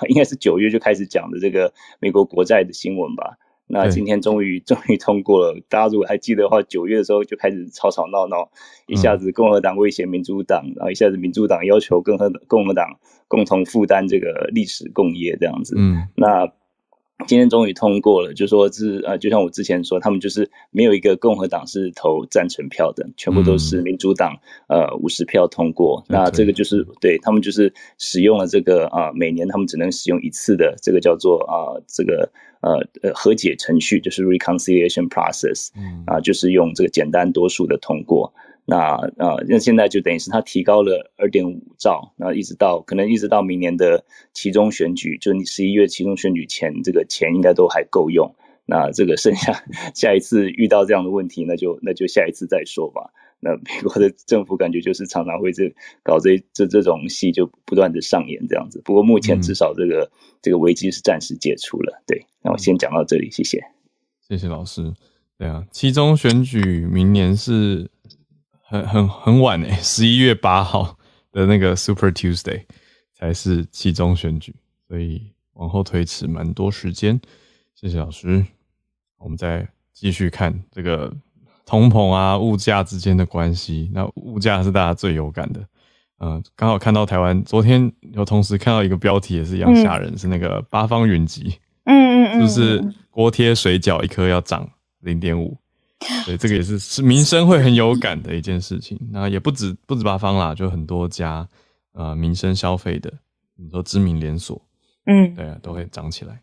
[0.09, 3.38] 应该是九月就开始讲的这个美国国债的新闻吧。
[3.68, 5.57] 那今天终于 终于通过了。
[5.68, 8.51] 大家如果还记得的话，九月的时候就开始吵吵闹闹，
[8.88, 12.98] 一下子共和党威胁民主党，然后一下子民主党要求共和共和党
[13.29, 15.77] 共同负担这个历史共业这样子。
[15.79, 16.53] 嗯，那。
[17.26, 24.37] 今天终于通过了，就说是呃，就像我之前说，他们就是没有一个共和党是投赞成票的，全部都是民主党
[24.68, 26.04] 呃五十票通过。
[26.08, 32.30] 那这个就是对他们就是使用了这个啊，每年他们只能使用一次的这个叫做啊这个
[32.61, 35.68] 呃呃和解程序，就是 reconciliation process，
[36.06, 38.32] 啊就是用这个简单多数的通过。
[38.64, 38.77] 那
[39.18, 48.35] 啊，那现在就等于是它提高了二点五兆，那一直到可能一直到明年的其中选举，就你十一月其中选举前，这个钱应该都还够用。
[48.64, 53.11] 那这个剩下下一次遇到这样的问题，那就那就下一次再说吧。
[53.40, 58.81] 那美国的政府感觉就是常常会这搞这这这种戏，就不断的上演这样子。
[58.85, 60.09] 不过目前至少这个
[60.40, 62.01] 这个危机是暂时解除了。
[62.07, 63.61] 对，那我先讲到这里，谢谢。
[64.20, 64.94] 谢谢老师。
[65.37, 67.90] 对啊，期中选举明年是。
[68.72, 70.96] 很很很晚诶，十一月八号
[71.30, 72.62] 的那个 Super Tuesday
[73.12, 74.54] 才是期中选举，
[74.88, 77.20] 所以往后推迟蛮多时间。
[77.74, 78.42] 谢谢老师，
[79.18, 81.14] 我们再继续看这个
[81.66, 83.90] 通膨啊、物价之间的关系。
[83.92, 85.61] 那物价是大家最有感的，
[86.20, 94.66] 嗯，刚好看到台湾昨天有同时看到一个标题也是一样吓人，是那个八方云集，嗯嗯嗯，就是锅贴水饺一颗要涨
[95.00, 95.58] 零点五。
[96.26, 98.98] 对，这个也是是民生会很有感的一件事情。
[99.10, 101.48] 那也不止不止八方啦，就很多家
[101.92, 103.12] 呃民生消费的，
[103.56, 104.60] 你说知名连锁，
[105.06, 106.40] 嗯，对啊，都会涨起来。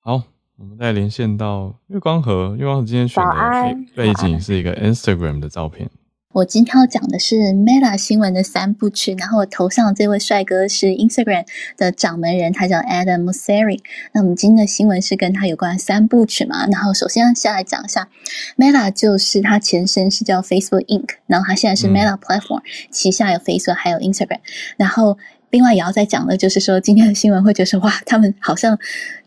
[0.00, 0.22] 好，
[0.56, 5.90] 我们再连线到月光河，月光河今天选的背景是一个 Instagram 的照片。
[6.34, 11.46] 我今天要讲的是 Meta 新闻的三部曲，然后我头上这位帅哥是 Instagram
[11.78, 13.80] 的掌门人，他叫 Adam Mosseri。
[14.12, 16.66] 那我们今天的新闻是跟他有关三部曲嘛？
[16.66, 18.10] 然后首先先来讲一下
[18.58, 22.60] Meta，就是它前身是叫 Facebook Inc，然后它现在是 Meta Platform，
[22.90, 24.40] 旗下有 Facebook 还有 Instagram。
[24.76, 25.16] 然后
[25.48, 28.78] 另外也要再讲的就是说，今天的新闻会觉得哇，他们好像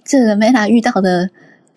[0.05, 1.31] 这个 Meta 遇到的。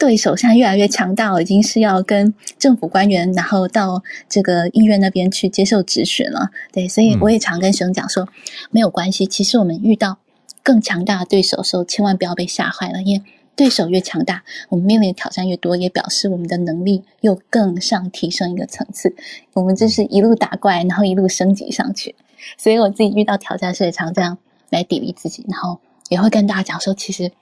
[0.05, 6.51] 对手现在越来越强大，已经是要跟政府官员，然后到这个医院那边去接受质询了。
[6.71, 8.29] 对，所以我也常跟学生讲说，
[8.71, 9.25] 没有关系。
[9.27, 10.19] 其实我们遇到
[10.63, 13.25] 更强大的对手的时候，千万不要被吓坏了，因为
[13.57, 19.17] 对手越强大，我们面临的挑战越多，也表示我们的能力又更上提升一个层次。
[19.55, 22.15] 我们这是一路打怪，然后一路升级上去。
[22.59, 24.37] 所以我自己遇到挑战，是常这样
[24.69, 27.33] 来砥砺自己，然后也会跟大家讲说，其实。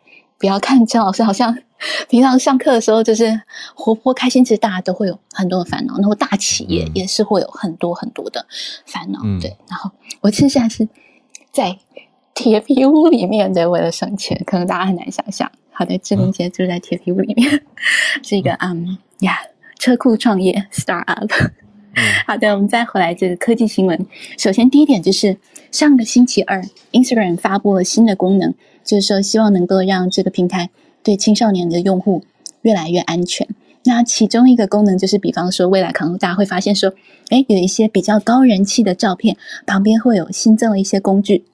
[0.42, 1.56] 不要看陈老师，好像
[2.10, 3.40] 平常上课的时候就是
[3.76, 5.94] 活泼开心，其实大家都会有很多的烦恼。
[5.98, 8.44] 然后大企业也是会有很多很多的
[8.84, 9.56] 烦恼，对。
[9.70, 9.88] 然后
[10.20, 10.88] 我其实现在是
[11.52, 11.78] 在
[12.34, 15.48] 铁皮屋里面，对，为了省钱，可能大家很难想象。
[15.70, 17.62] 好的，志玲姐住在铁皮屋里面，
[18.24, 19.38] 是一个嗯呀
[19.78, 21.30] 车库创业 start up。
[22.26, 24.06] 好的，我们再回来这个科技新闻。
[24.36, 25.36] 首先第一点就是
[25.70, 28.52] 上个星期二，Instagram 发布了新的功能。
[28.84, 30.70] 就是说，希望能够让这个平台
[31.02, 32.22] 对青少年的用户
[32.62, 33.46] 越来越安全。
[33.84, 36.94] 那其中一个功能就是，比方说，未来可能大家会发现说，
[37.30, 41.44] 哎，有一些比较高人气的照片旁边会有新增了一些工具，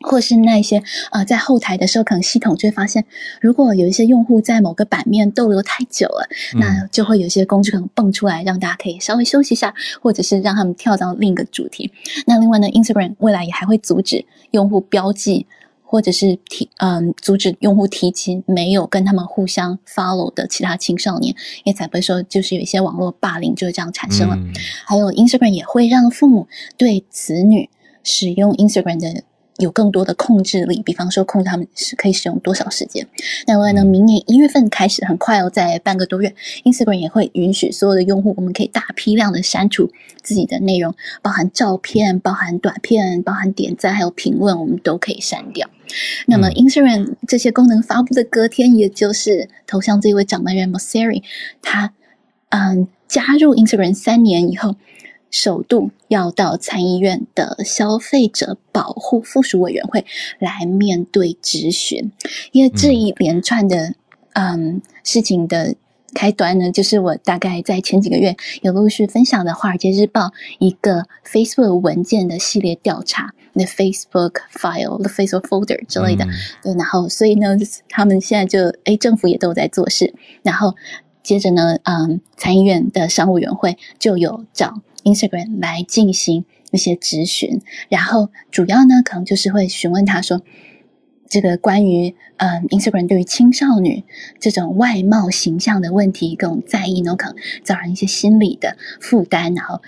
[0.00, 3.04] 或是那一些呃，在后台的时候，可能系统就会发现，
[3.42, 6.26] 如果有一些用户在某个版面逗留太久了，
[6.58, 11.92] 那就会有一些工具可能蹦出来，让大家可以稍微休息一下，或者是让他们跳到另一个主题。
[12.24, 15.46] 那另外呢，Instagram 未来也还会阻止用户标记。
[15.90, 24.36] 或者是提嗯阻止用户提及没有跟他们互相 follow 的其他青少年，也才不会说就是有一些网络霸凌就是这样产生了。
[24.84, 26.46] 还有 Instagram 也会让父母
[26.76, 27.70] 对子女
[28.04, 29.22] 使用 Instagram 的。
[29.58, 33.06] 有更多的控制力，比方说控制他们是可以使用多少时间。
[33.46, 39.90] 那外呢，明年一月份开始，很快哦，在半个多月，Instagram 也会允许所有的用户，我们可以大批量的删除
[40.22, 45.68] 自己的内容，包含照片、包含短片、包含点赞还有评论，我们都可以删掉。
[46.26, 51.22] 那么 Instagram 这些功能发布的隔天，也就是头像这位掌门人 Mosseri，
[51.60, 51.92] 他
[52.50, 54.76] 嗯加入 Instagram 三年以后。
[55.30, 60.04] 首度要到参议院的消费者保护附属委员会
[60.38, 62.10] 来面对质询，
[62.52, 63.94] 因为这一连串的
[64.32, 65.74] 嗯事情的
[66.14, 70.22] 开端呢，就是我大概在前几个月有陆续分享的《华尔街日报》
[70.58, 76.26] 一个 Facebook 文件的系列调查，The Facebook File、The Facebook Folder 之类的。
[76.62, 77.56] 对，然后所以呢，
[77.90, 80.74] 他们现在就哎，政府也都在做事，然后
[81.22, 84.80] 接着呢，嗯，参议院的商务委员会就有找。
[85.04, 90.42] Instagram 来进行一些咨询，然后主要呢，可能就是会询问他说，
[91.28, 94.04] 这个关于嗯，Instagram 对于青少年
[94.38, 99.54] 这种外貌形象的问题更在意呢，可能造成一些心理的负担。
[99.54, 99.80] 然后，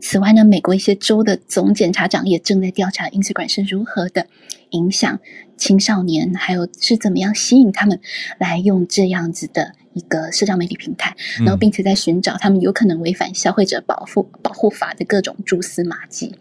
[0.00, 4.26] 此外呢，美国一些州的总检察长也正在调查 Instagram 是如何的
[4.70, 5.18] 影响
[5.56, 8.00] 青少年，还有是怎么样吸引他们
[8.38, 9.74] 来用这样子的。
[9.96, 16.34] 一个社交媒体平台，然后并且在寻找他们有可能违反消费者保护保护法的各种蛛丝马迹。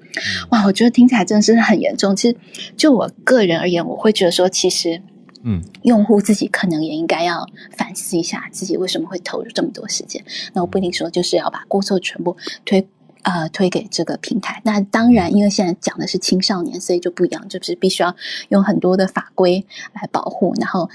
[0.50, 2.14] 哇，我觉得听起来真的是很严重。
[2.14, 2.36] 其实
[2.76, 5.02] 就我个人而言，我会觉得说，其实，
[5.44, 10.22] 嗯，用户自己可能也应该要反思一下自己为什么会投入这么多时间。
[10.52, 12.86] 那我不一定说就是要把过错全部推
[13.22, 14.62] 呃推给这个平台。
[14.66, 18.14] 那当然，因为现在讲的是青少年，所以就不一样，就是必须要
[18.50, 20.90] 用很多的法规来保护，然后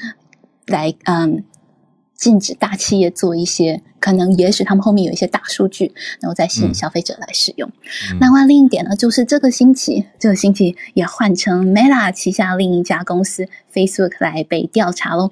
[0.67, 1.43] 来嗯。
[2.21, 7.71] 禁止大企业做一些可能，也许他们后面有一些大数据，然后再吸引消费者来使用。
[8.21, 15.31] 那外另一点呢，就是这个星期，这个星期也换成 Meta 旗下另一家公司 Facebook 来被调查喽。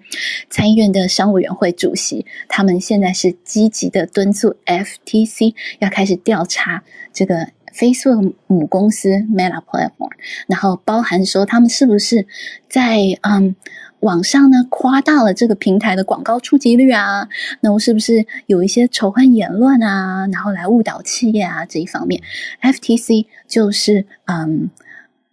[0.48, 10.12] 参议院的商务委员会主席，他们现在是积极的敦促 FTC 要开始调查这个 Facebook 母公司 Meta Platform，
[10.46, 12.27] 然后包含说他们是不是
[12.66, 13.55] 在嗯。
[14.00, 17.28] 网上呢夸大了这个平台的广告触及率啊，
[17.61, 22.22] 那我是不是有一些仇恨言论啊，然后来误导企业啊这一方面
[22.62, 24.70] ，FTC 就是嗯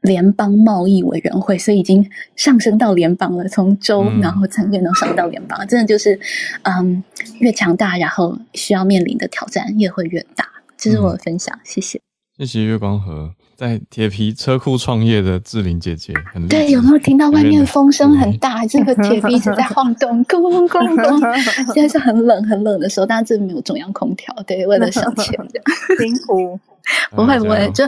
[0.02, 6.20] 联邦贸易委员会，所以已经上升到联邦了，从州然后层面能上到联邦，真的就是
[6.64, 7.04] 嗯
[7.40, 10.46] 越强大，然后需要面临的挑战也会越大。
[10.78, 12.00] 这是我的分享，谢谢。
[12.38, 18.66] 谢谢月光河在铁皮车库创业的志玲姐姐，很对，有没有听到外面风声很大？
[18.68, 21.74] 这个铁皮一直在晃动，咣咣咣咣。
[21.74, 25.64] 现在是很冷很冷的时候，但是这没有中央空调，对，为了省钱这样。
[25.98, 26.60] 辛苦，
[27.16, 27.88] 不会不会，就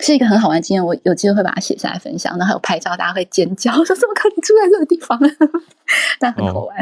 [0.00, 0.82] 是一个很好玩的经验。
[0.82, 5.20] 我有机会会把它写下来分享，然后还有拍照，大家会尖叫， 说怎么可能住在这个地方？
[6.18, 6.74] 但很好玩。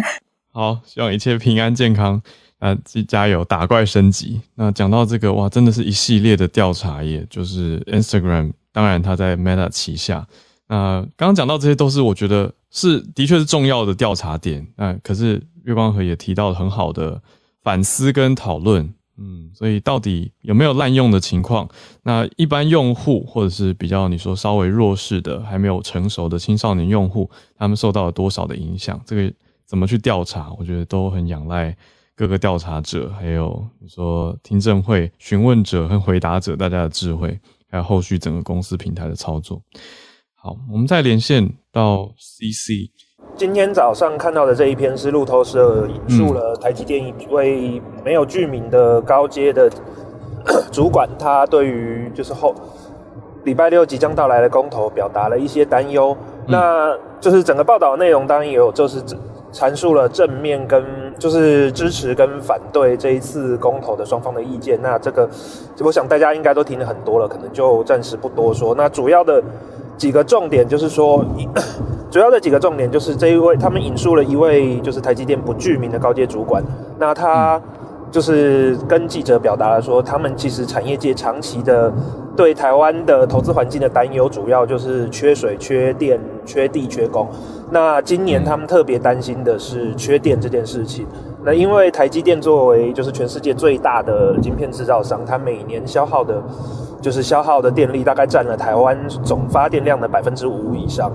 [0.52, 2.22] 好，希望一切平安健康。
[2.60, 2.76] 啊，
[3.08, 4.40] 加油，打怪升级。
[4.54, 10.24] 那讲到这个，哇，真的是一系列的调查，也就是 Instagram，当然它在 Meta 旗下。
[10.68, 14.64] 那刚刚讲到这些，都是我觉得是的确是重要的调查点。
[14.76, 17.20] 那可是月光河也提到了很好的
[17.62, 21.68] 反思跟讨论，嗯，所以到底有没有滥用的情况？
[22.02, 29.00] 那一般用户或者是比较你说稍微弱势的、还没有成熟的青少年用户，他们受到了多少的影响？
[29.06, 29.32] 这个
[29.66, 30.52] 怎么去调查？
[30.58, 31.74] 我觉得都很仰赖。
[32.20, 37.40] 各个调查者，还有你说听证会询问者和回答者，大家的智慧，
[37.70, 39.62] 还有后续整个公司平台的操作。
[40.34, 42.90] 好，我们再连线到 CC。
[43.38, 49.72] 今天早上看到的这一篇是路透社引述了台积电一位没有具名的高阶的
[50.70, 52.54] 主管，他对于就是后
[53.44, 56.14] 礼拜六即将到来的公投表达了一些担忧。
[56.46, 59.02] 那就是整个报道内容当然也有，就是
[59.52, 60.84] 阐述了正面跟。
[61.18, 65.28] 就是支持跟反对这一次公投的双方的意见，那这个
[65.80, 68.74] 我想大家应该都听了很多了，可能就暂时不多说。
[68.74, 69.42] 那主要的
[69.98, 71.22] 几个重点就是说，
[72.10, 76.64] 主要的几个重点就是这一位他们引述了一位就是台积电不具名的高阶主管，
[76.98, 77.60] 那他
[78.10, 81.92] 就是跟记者表达了说，他们其实产业界长期的
[82.36, 87.28] 对台湾的投资环境的担忧，主要就是缺水、缺电、缺地、缺工。
[87.70, 91.06] 那今年他们特别担心的是缺电这件事情。
[91.44, 96.42] 那因为台积电作为就是全世界最大的晶片制造商，它每年消耗的，
[97.00, 101.10] 就是消耗的电力大概占了台湾总发电量的百分之五以上。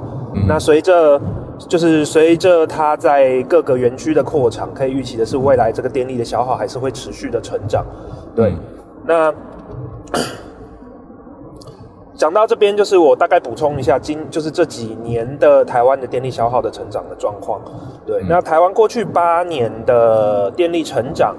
[0.47, 1.19] 那随着
[1.57, 7.85] 就是随着它在各个园区的扩厂，可以预期的是未来这个电力的消耗还是会持续的成长。
[8.35, 8.53] 对，
[9.05, 9.33] 那。
[12.17, 17.59] 讲到这边，就是我大概补充一下，今就是这几年的台湾的电力消耗的成长的状况。
[18.05, 21.35] 对，那台湾过去八年的电力成长，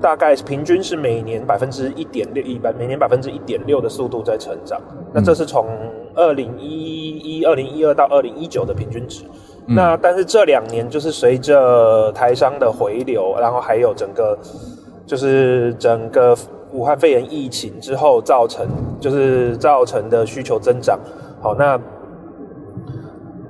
[0.00, 4.80] 大概平均是每年百分之一点六一百，每年百分之一点六的速度在成长。
[5.12, 5.66] 那这是从
[6.14, 9.24] 二零一一、二零一二到二零一九的平均值。
[9.66, 14.38] 那但是这两年就是随着台商的回流，然后还有整个
[15.06, 16.36] 就是整个。
[16.72, 18.66] 武汉肺炎疫情之后造成，
[18.98, 20.98] 就是造成的需求增长。
[21.40, 21.78] 好，那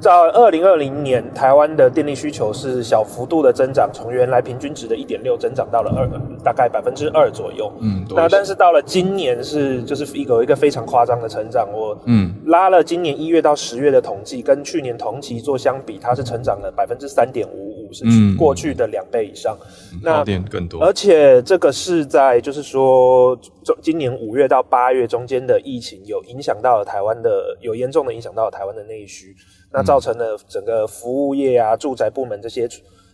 [0.05, 6.07] 在二零二零年，台湾的电力需求是小幅度的增长，从原来平均值的一点六增长到了二，
[6.45, 7.73] 大概百分之二左右。
[7.81, 11.67] 嗯，那但是到了今年是就是一个一个非常夸张的成长。
[11.73, 17.75] 我嗯拉了今年一月到十月的统计，跟去年同期做相比，它是成长了百分之三点五五。
[17.95, 18.05] 是
[18.37, 19.57] 过去的两倍以上，
[20.03, 23.39] 那更多，而且这个是在就是说，
[23.81, 29.37] 今年五月到八月中间的疫情有影响到了台湾的，有严重的影响到了台湾的内需，
[29.75, 32.69] 那造成了整个服务业啊、住宅部门这些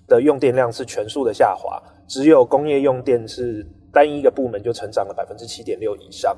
[0.07, 6.37] 的用电量是全数的下滑，只有工业用电是单一个部门就成长了百分之七点六以上，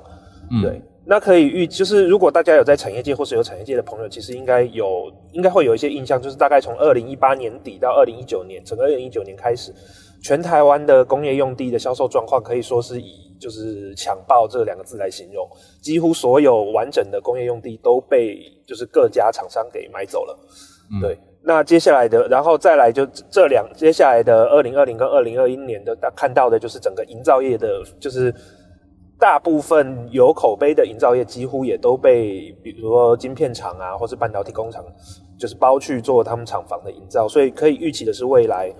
[0.62, 0.80] 对。
[1.04, 9.74] 那可以预，就是如果大家有在产业界或是有产业界的朋友，其实应该有，应该会有一些印象，就是大概从二零一八年底到二零一九年，整个二零一九年开始，
[10.22, 15.44] 全台湾的工业用地的销售状况可以说是以就是抢爆这两个字来形容，
[15.82, 20.38] 几乎所有完整的工业用地都被就是各家厂商给买走了。
[21.00, 28.32] 对，那接下来的，然后再来就这两接下来的二零二零跟二零二一年的，看到的就是整个营造业的，就是。
[29.20, 34.84] 大部分有口碑的营造业几乎也都被，比如说晶片厂啊，或是半导体工厂，
[35.38, 38.74] 就是包去做他们厂房的营造，所以可以预期的是，未来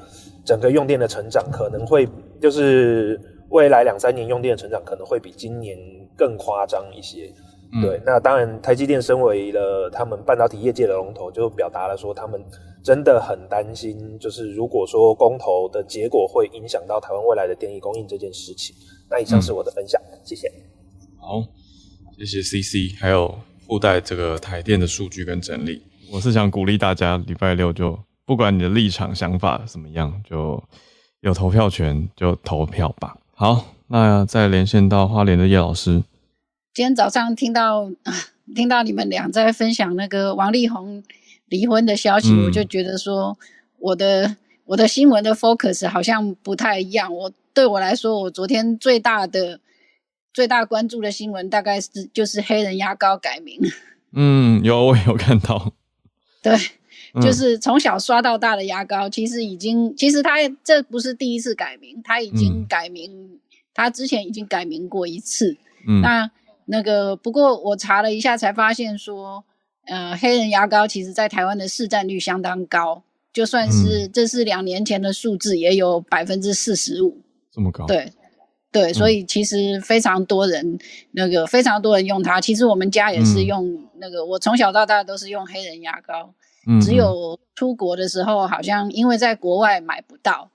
[0.44, 2.08] 整个用电的成长可能会，
[2.40, 3.16] 就是
[3.52, 5.78] 未来两三年用电的成长可能会比今年
[6.16, 7.32] 更夸张一些。
[7.80, 12.38] 对，那当然，台积电身为了他们半导体业界的龙头，就表达了说他们
[12.84, 18.76] 真的很担心，就是如果说公投的结果会影响到台湾未来的电力供应这件事情。
[19.08, 20.52] 那以上是我的分享，谢谢。
[21.18, 21.42] 好，
[22.18, 23.34] 谢谢 CC，还有
[23.66, 25.82] 附带这个台电的数据跟整理。
[26.12, 30.62] 我是想鼓励大家，礼拜六就不管你的立场想法怎么样，就
[31.20, 33.16] 有投票权就投票吧。
[33.34, 36.04] 好，那再连线到花莲的叶老师。
[36.74, 37.90] 今天早上听到
[38.54, 41.02] 听到你们俩在分享那个王力宏
[41.46, 43.36] 离婚的消息，我就觉得说
[43.78, 47.12] 我的我的新闻的 focus 好像不太一样。
[47.14, 49.60] 我对我来说，我昨天最大的
[50.32, 53.58] 最大关注的新闻，大概是就是黑人牙膏改名。
[54.14, 55.72] 嗯，有我有看到。
[56.42, 56.56] 对，
[57.20, 63.38] 就是从小刷到大的牙膏，其实已经，其实他这不是第一次改名，他已经改名，
[63.74, 65.56] 他之前已经改名过一次。
[65.86, 66.30] 嗯，那
[66.66, 69.44] 那个不过我查了一下，才发现说，
[69.86, 73.02] 呃，黑人牙膏其实在台湾的市占率相当高，
[73.32, 77.20] 就算是这是两年前的数字，也有百分之四十五，
[77.52, 77.86] 这么高。
[77.86, 78.12] 对。
[78.70, 80.78] 对，所以其实非常多人，
[81.10, 82.40] 那个非常多人用它。
[82.40, 86.32] 其实我们家也是用那个，我从小到大都是用黑人牙膏。
[86.66, 86.80] 嗯。
[86.80, 90.50] 只有出国的时候，好像因为在国外买不到，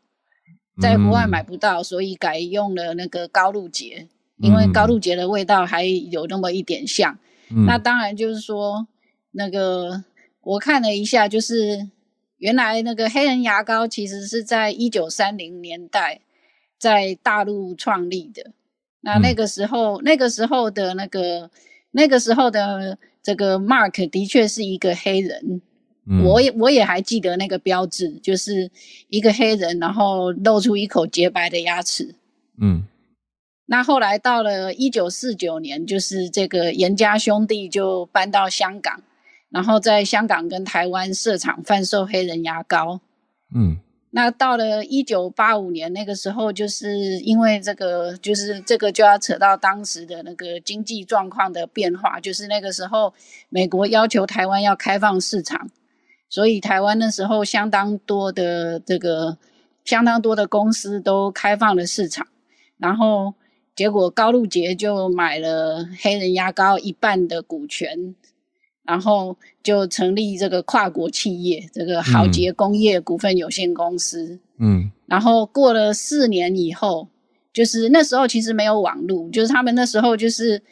[0.82, 7.18] 在国外买不到，所以改用了那个高露洁，因为高露洁的味道还有那么一点像。
[7.66, 8.88] 那当然就是说，
[9.32, 10.03] 那个
[10.41, 11.89] 我看了一下，就是
[12.38, 16.22] 原来那个黑人牙膏其实是在一九三零年代。
[16.80, 18.51] 在大陆创立的，
[19.01, 21.49] 那那个时候，那个时候的那个，
[21.89, 25.60] 那个时候的这个 Mark 的确是一个黑人，
[26.24, 28.72] 我也我也还记得那个标志，就是
[29.10, 32.16] 一个黑人，然后露出一口洁白的牙齿。
[32.62, 32.84] 嗯，
[33.66, 39.03] 那后来到了一九四九年，就是这个严家兄弟就搬到香港，
[39.49, 43.01] 然后在香港跟台湾设厂贩售黑人牙膏。
[43.53, 43.78] 嗯。
[44.12, 53.14] 那到了一九八五年那个时候，就是因为这个，就是这个就要扯到当时的那个经济状况的变化，就是那个时候
[53.49, 55.70] 美国要求台湾要开放市场，
[56.30, 59.38] 所以台湾那时候相当多的这个
[59.86, 62.28] 相当多的公司都开放了市场，
[62.78, 63.34] 然后
[63.76, 68.16] 结果高露洁就买了黑人牙膏一半的股权。
[68.84, 74.40] 然后就成立这个跨国企业，这个豪杰工业股份有限公司。
[74.60, 77.10] 嗯，然后过了四年以后，
[77.52, 80.64] 就是那时候其实没有网络，就是他们那时候就是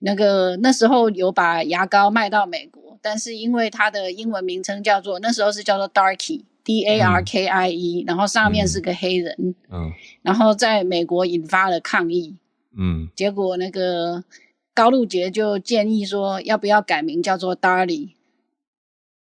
[0.00, 9.54] 那个那时候有把牙膏卖到美国，但是因为它的英文名称叫做那时候是叫做 Darkie，D A R K I E，然后上面是个黑人。
[9.70, 9.92] 嗯，
[10.22, 12.36] 然后在美国引发了抗议。
[12.76, 14.24] 嗯，结果那个。
[14.72, 18.12] 高露洁就建议说，要不要改名叫做 Darlie，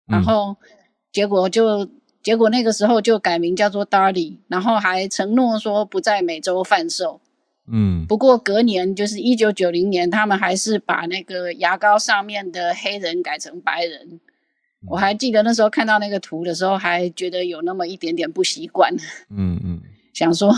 [0.06, 0.56] 然后
[1.12, 1.88] 结果就
[2.22, 7.20] 结果那个时候就改名叫做 Darlie，然后还承诺说不在美洲贩售。
[7.68, 14.20] 嗯，不过隔年就是一九九零年，他们还是把那个牙膏上面的黑人改成白人。
[14.88, 18.94] 我还记得那时候看到那个图的时候，还觉得有那么一点点不习惯。
[19.30, 19.80] 嗯嗯，
[20.12, 20.54] 想说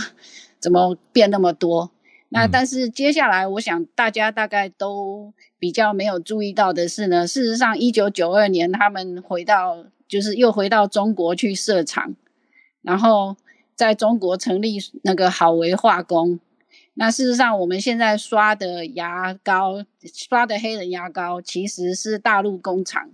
[0.59, 1.91] 怎么变那么多。
[2.31, 12.15] 那但是接下来，我想大家大概都比较没有注意到的是呢，事实上，一九九二年他们回到，就是又回到中国去设厂，
[12.83, 13.35] 然后
[13.75, 16.39] 在中国成立那个好为化工。
[16.99, 23.11] 那事实上，我们现在刷的牙膏，刷的黑人牙膏，其实是大陆工厂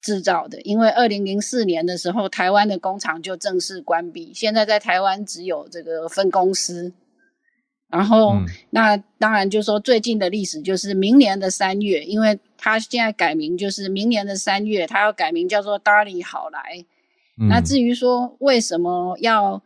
[0.00, 6.94] 制造的，因为二零零四年的时候，台湾的工厂就正式关闭，现在在台湾只有这个分公司。
[7.90, 8.38] 然后，
[8.70, 16.86] 那当然就说最近的历史就是明年的三月，因为他现在改名就是明年的三月，他要改名叫做 Darlie 好来。
[17.50, 19.62] 那至于说为什么要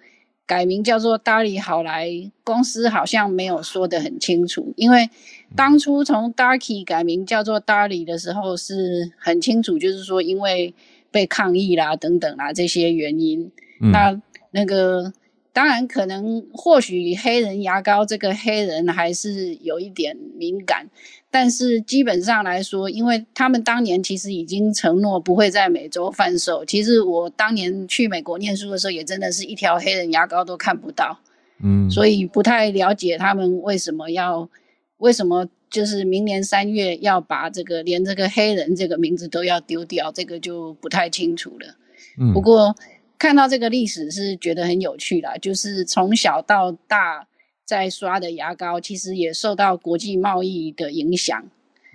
[0.47, 2.09] 改名叫做 Darlie 好来，
[2.45, 4.73] 公司好像没有说的很清楚。
[4.77, 5.11] 因为
[5.55, 10.73] 当初从 Darkie 改名叫做 Darlie 的时候是很清楚，就是说因为
[11.11, 13.51] 被抗议啦等等啦这些原因。
[13.81, 14.21] 那
[14.53, 15.13] 那个。
[15.57, 20.87] 当然，可能或许黑人牙膏这个黑人还是有一点敏感，
[21.31, 26.63] 但是基本上来说，因为他们当年其实已经承诺不会在美洲贩售。
[26.67, 31.19] 其实我当年去美国念书的时候，也真的是一条黑人牙膏都看不到，
[31.65, 34.47] 嗯，所以不太了解他们为什么要，
[34.99, 41.77] 为什么就是明年三月要把这个连这个黑人这个名字都要丢掉，这个就不太清楚了。
[42.21, 42.77] 嗯，不过。
[43.19, 47.27] 看到这个历史是觉得很有趣啦，就是从小到大
[47.65, 51.45] 在刷的牙膏，其实也受到国际贸易的影响。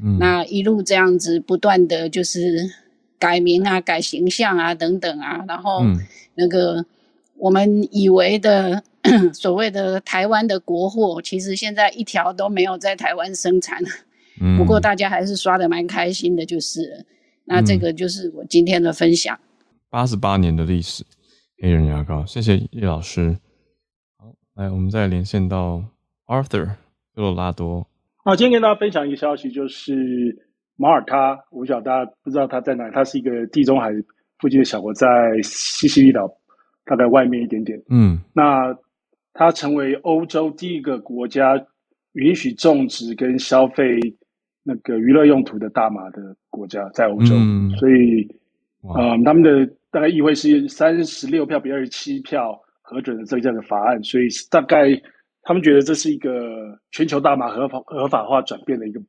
[0.03, 2.69] 嗯，那一路这样子不断的就是
[3.19, 5.83] 改名啊、改形象啊等等啊，然后
[6.35, 6.85] 那个
[7.37, 8.83] 我们以为的
[9.33, 13.81] 所谓的台湾的国货，其实现在一条都没有在台湾生产。
[14.41, 17.05] 嗯，不过大家还是刷的蛮开心的，就是。
[17.43, 19.37] 那这个就是我今天的分享。
[19.91, 21.03] 八十八年的历史，
[21.61, 23.37] 黑人牙膏，谢谢叶老师。
[24.17, 25.83] 好，来，我们再连线到
[26.27, 26.65] Arthur
[27.13, 27.85] 科罗拉多。
[28.23, 29.93] 好，今天跟大家分享一个消息，就是
[30.77, 33.89] 马耳他，我不晓得大家不知道它在哪，它是一个地中海
[34.39, 35.07] 附近的小国，在
[35.43, 36.25] 西西里岛
[36.85, 37.77] 大概外面一点点。
[37.89, 38.73] 嗯，那
[39.33, 41.61] 它成为欧洲第一个国家
[42.13, 43.99] 允许种植跟消费
[44.63, 47.35] 那个娱乐用途的大麻的国家，在欧洲，
[47.77, 48.39] 所以，
[48.97, 54.89] 嗯，他们的大概议会是三十六票比二十七票核准了这样的法案，所以大概
[55.43, 56.31] 他们觉得这是一个
[56.91, 58.99] 全球大麻合法合法化转变的一个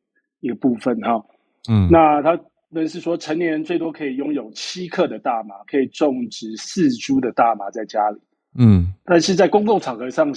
[0.41, 1.23] 一个部分哈。
[1.71, 2.39] 嗯，那他
[2.71, 8.19] 们是说成年人最多可以拥有七克的大麻，可以种植四株的大麻在家里。
[8.59, 10.33] 嗯，但是在公共场合上。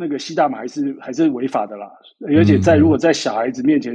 [0.00, 1.90] 那个吸大麻还是还是违法的啦，
[2.32, 3.92] 而且在如果在小孩子面前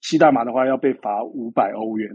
[0.00, 2.08] 吸大麻的话，要被罚五百欧元。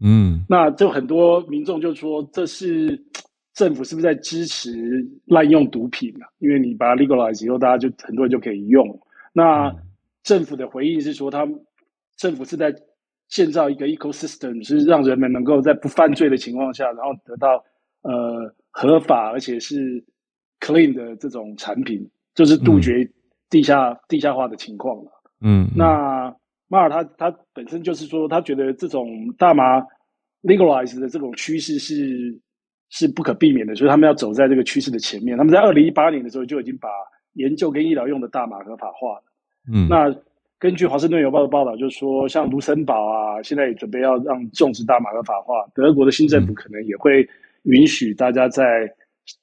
[0.00, 3.02] 嗯，那就很多民众就说，这是
[3.54, 6.28] 政府是不是在支持滥用毒品啊？
[6.38, 9.00] 因为你把它 legalize 以后，大家就很多人就可以用。
[9.32, 9.74] 那
[10.22, 11.48] 政府的回应是说，他
[12.16, 12.74] 政府是在
[13.28, 17.64] 建造一个 ecosystem，是让人们能够在不犯罪的情况下，然后得到
[18.02, 20.04] 呃合法而且是
[20.60, 22.08] clean 的这种产品。
[22.34, 23.10] 就是杜绝
[23.50, 25.10] 地下地下化的情况了。
[25.40, 26.32] 嗯，那
[26.68, 29.80] 马尔他他本身就是说，他觉得这种大麻
[30.42, 32.40] legalize 的这种趋势是
[32.90, 35.36] 是不可避免的，所以他们要走在这个趋势的前面。
[35.36, 36.88] 他们在二零一八年的时候就已经把
[37.34, 39.24] 研究跟医疗用的大麻合法化了。
[39.72, 40.14] 嗯，那
[40.58, 45.54] 根据华盛顿邮报的报道，就是说，像卢森堡啊，现在也准备要让种植大麻合法化。
[45.74, 47.28] 德国的新政府可能也会
[47.64, 48.64] 允许大家在。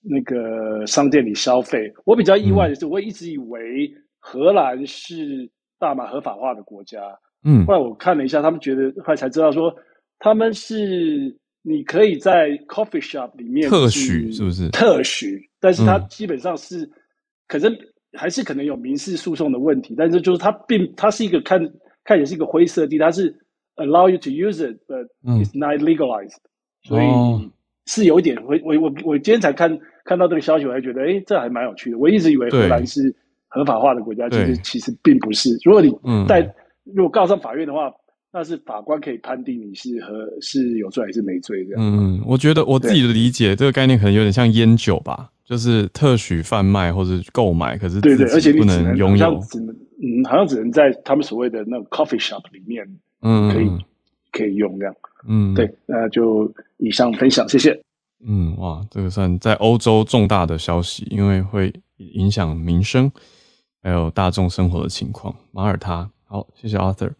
[0.01, 5.47] 那个商店里消费，我比较意外的是，我一直以为荷兰是
[5.85, 6.99] 大麻合法化的国家。
[7.43, 9.71] 嗯，后来我看了一下，他们觉得后来才知道说，
[10.17, 15.47] 他们是你可以在 coffee shop 里面特许，是不是特许？
[15.59, 16.89] 但是它基本上是，
[17.47, 17.69] 可是
[18.13, 19.93] 还是可能有民事诉讼的问题。
[19.95, 21.59] 但是就是它并它是一个看
[22.03, 23.31] 看起来是一个灰色地，它是
[23.75, 25.07] allow you to use it，but
[25.39, 26.37] it's not legalized，
[26.81, 27.05] 所以。
[27.87, 31.99] 是有一点，我我我我今天才看看到这个消息，我还觉得，哎，这还蛮有趣的。
[31.99, 33.15] 我一直以为荷兰是
[33.55, 35.57] 合法化的国家，其实其实并不是。
[35.63, 35.89] 如果你
[36.27, 36.53] 在
[36.83, 37.89] 如果告上法院的话，
[38.33, 41.81] 那是法官可以判定你是和是有罪还是没罪这样。
[41.81, 52.85] 嗯，我觉得我自己的理解，这个概念可能有点像烟酒吧，就是特许贩卖或者购买，可是对对，而且你不能拥有，只能嗯，好像只能在他们所谓的那个 coffee shop 里面，
[53.21, 53.69] 嗯，可以
[54.33, 54.93] 可以用这样。
[55.27, 57.79] 嗯，对，那就以上分享，谢谢。
[58.27, 63.09] 嗯，哇，这个算在欧洲重大的消息，因为会影响民生，
[63.85, 65.35] 还有大众生活的情况。
[65.51, 67.11] 马耳他，好，谢谢 Arthur。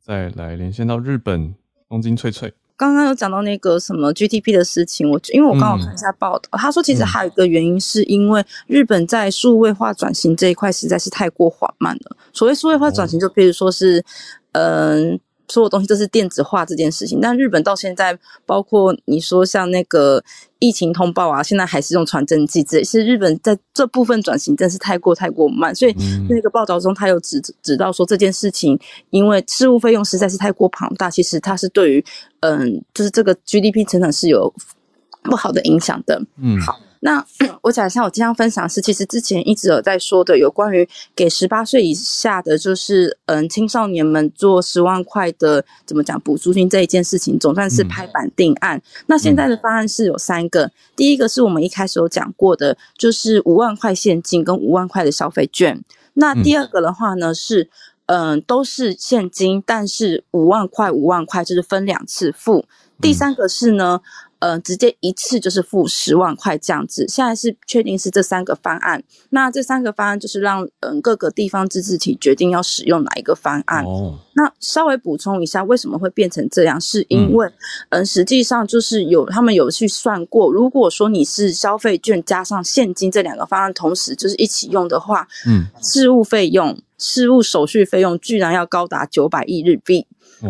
[0.00, 1.52] 再来连线到日本
[1.88, 12.16] 东京翠翠，刚刚有讲到那个什么 GDP 的事情，我因为我刚好看一下报道，他说其实还有一个原因，是因为日本在数位化转型这一块实在是太过缓慢了。
[12.32, 14.04] 所谓数位化转型，就譬如说是，
[14.52, 15.18] 嗯。
[15.48, 20.22] 所有东西都是电子化这件事情，但日本到现在，包括你说像那个
[20.58, 25.74] 疫情通报啊，现在还是用传真机，这是日本在这部分转型真是太过太过慢。
[25.74, 25.94] 所以
[26.28, 28.78] 那个报道中，他有指指到说这件事情，
[29.10, 32.04] 因为事务费用实在是太过庞大，其实它是对于
[32.40, 34.52] 嗯，就是这个 GDP 成长是有
[35.22, 36.22] 不好的影响的。
[36.38, 36.78] 嗯，好。
[37.06, 37.24] 那
[37.62, 48.82] 我讲一下，我今天分享是，其实之前一直有在说的，有关于给十八岁以下的，就是嗯青少年们做十万块的怎么讲补助金这一件事情，总算是拍板定案。
[49.06, 55.80] 那现在的方案是有三个，第一个是我们一开始有讲过的，就是五万块现金跟五万块的消费券。
[56.14, 57.70] 那第二个的话呢是，
[58.06, 62.64] 嗯都是现金，但是五万块五万块就是分两次付。
[63.00, 64.00] 第三个是呢。
[64.46, 67.04] 呃，直接一次就是付十万块这样子。
[67.08, 69.02] 现在是确定是这三个方案。
[69.30, 73.84] 那这三个方案就是让嗯各个地方自治体决定要使用哪一个方案。
[73.84, 74.16] 哦。
[74.36, 76.80] 那稍微补充一下，为什么会变成这样？
[76.80, 77.50] 是因为
[77.88, 90.06] 嗯，实际上就是有他们有去算过，如果说你是消费券加上现金这两个方案同时就是一起用的话，嗯，事务费用、事务手续费用居然要高达九百亿日币。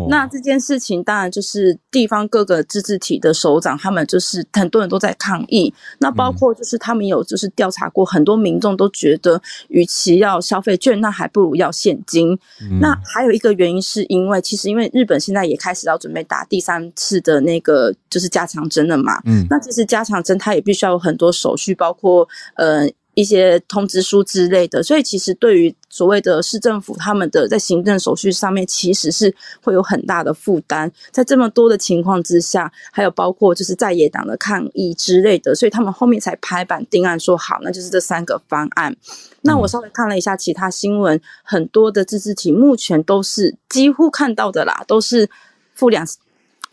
[0.09, 5.73] 那这件事情当然就是地方各个自治体的首长，他们就是很多人都在抗议。
[5.99, 12.37] 那包括就是他们有就是调查过，很多民众都觉得，与其要消费券，那还不如要现金。
[12.81, 19.21] 那还有一个原因是因为，其实因为日本现在也开始要准备打第三次的那个就是加强针了嘛。
[19.25, 22.89] 嗯，那其实加强针它也必须要有很多手续，包括呃。
[23.17, 30.91] 一些通知书之类的，所以其实对于所谓的市政府，他们的在行政手续上面其实是会有很大的负担。
[31.09, 38.95] 在这么多的情况之下，还有包括就是在野党的抗议之类的，所以他们后面才拍板定案说好，那就是这三个方案。
[39.41, 45.27] 那我稍微看了一下其他新闻，很多的自治体目前都是几乎看到的啦，都是
[45.73, 46.05] 负两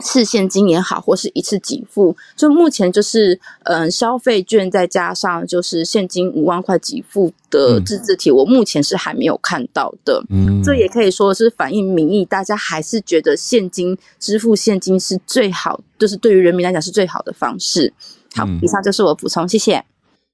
[0.01, 10.25] 是现金也好，或是一次给付，就目前就是嗯消费券再加上就是现金五万块给付的自治体，我目前是还没有看到的。
[10.31, 17.93] 嗯，这也可以说是反映民意，大家还是觉得现金支付现金是最好，就是对于人民来讲是最好的方式。
[18.35, 19.85] 好，以上就是我补充，谢谢。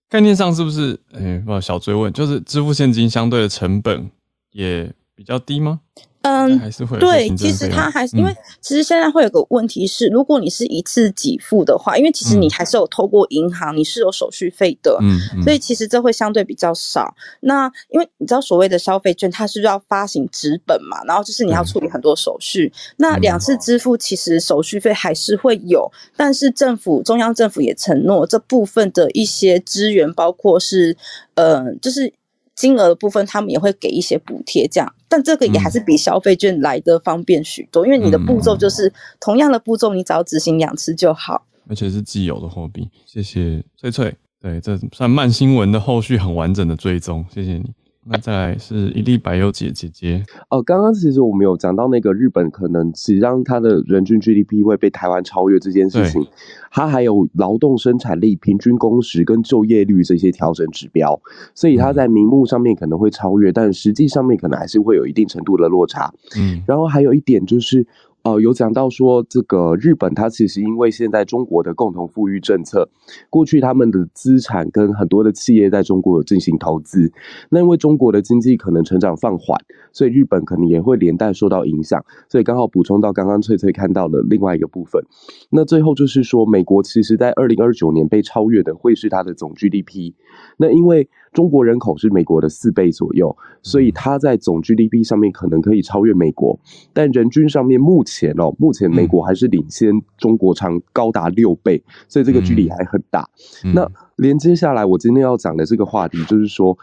[0.09, 0.99] 概念上是不是？
[1.13, 4.11] 哎，不小追问，就是支付现金相对的成本
[4.53, 5.81] 也比较低吗？
[6.23, 17.14] 嗯，还是会对，其实它还是因为其实现在会有个问题是，如果你是一次给付的话，因为其实你还是有透过银行，你是有手续费的，嗯，所以其实这会相对比较少。
[17.41, 22.71] 那因为你知道所谓的消费券，它是要发行纸本嘛，然后就是你要处理很多手续。
[22.99, 30.95] 那两次支付其实手续费还是会有，但是政府中央政府也承诺这部分的一些资源，包括是
[31.35, 32.12] 呃，就是。
[32.61, 42.87] 金额的部分，他们也会给一些补贴，这样，但这个也还是比消费券来的方便许多，因为你的步骤就是同样的步骤，你只要执行两次就好，而且是既有的货币。
[43.07, 47.65] 谢谢翠翠，对，这算慢新闻的后续很完整的追踪，谢谢你。
[48.07, 56.26] 那再来是一粒白优姐姐姐哦，刚刚其实我们有讲到那个日本可能只让它的人均 GDP 会被台湾超越这件事情，
[56.70, 61.20] 它还有劳动生产力、平均工时跟就业率这些调整指标，
[61.55, 66.11] 所以它在名目上面可能会超越，但实际上面可能还是会有一定程度的落差。
[66.38, 67.86] 嗯，然后还有一点就是。
[68.23, 72.89] 哦，有讲到说，这个日本它其实因为现在中国的共同富裕政策，
[73.31, 77.11] 过去他们的资产跟很多的企业在中国有进行投资，
[77.49, 79.59] 那因为中国的经济可能成长放缓，
[79.91, 85.03] 所以日本可能也会连带受到影响，所以刚好补充到刚刚翠翠看到的另外一个部分。
[85.49, 90.12] 那最后就是说，美国其实在二零二九年被超越的会是它的总 GDP，
[90.59, 91.09] 那因为。
[91.33, 96.59] 中国人口是美国的四倍左右，所以它在总 GDP 上面可能可以超越美国，
[96.93, 103.28] 但人均上面目前哦，目前美国还是领先中国长高达六倍，所以这个距离还很大。
[103.74, 106.76] 那连接下来我今天要讲的这个话题就是说。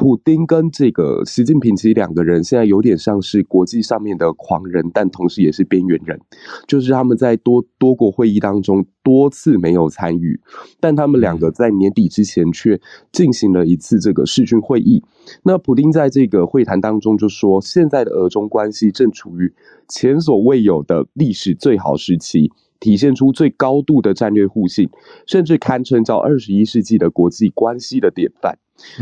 [0.00, 6.18] 普丁跟这个习近平其实两个人现在有点像是国际上面的狂人，但同时也是边缘人。
[6.66, 10.40] 就是他们在多多国会议当中多次没有参与，
[10.80, 12.80] 但他们两个在年底之前却
[13.12, 15.04] 进行了一次这个视讯会议。
[15.42, 19.52] 那普丁在这个会谈当中就说，现在的俄中关系正处于
[19.86, 22.50] 前所未有的历史最好时期，
[22.80, 24.88] 体现出最高度的战略互信，
[25.26, 28.58] 甚至堪称叫二十一世纪的国际关系的典范。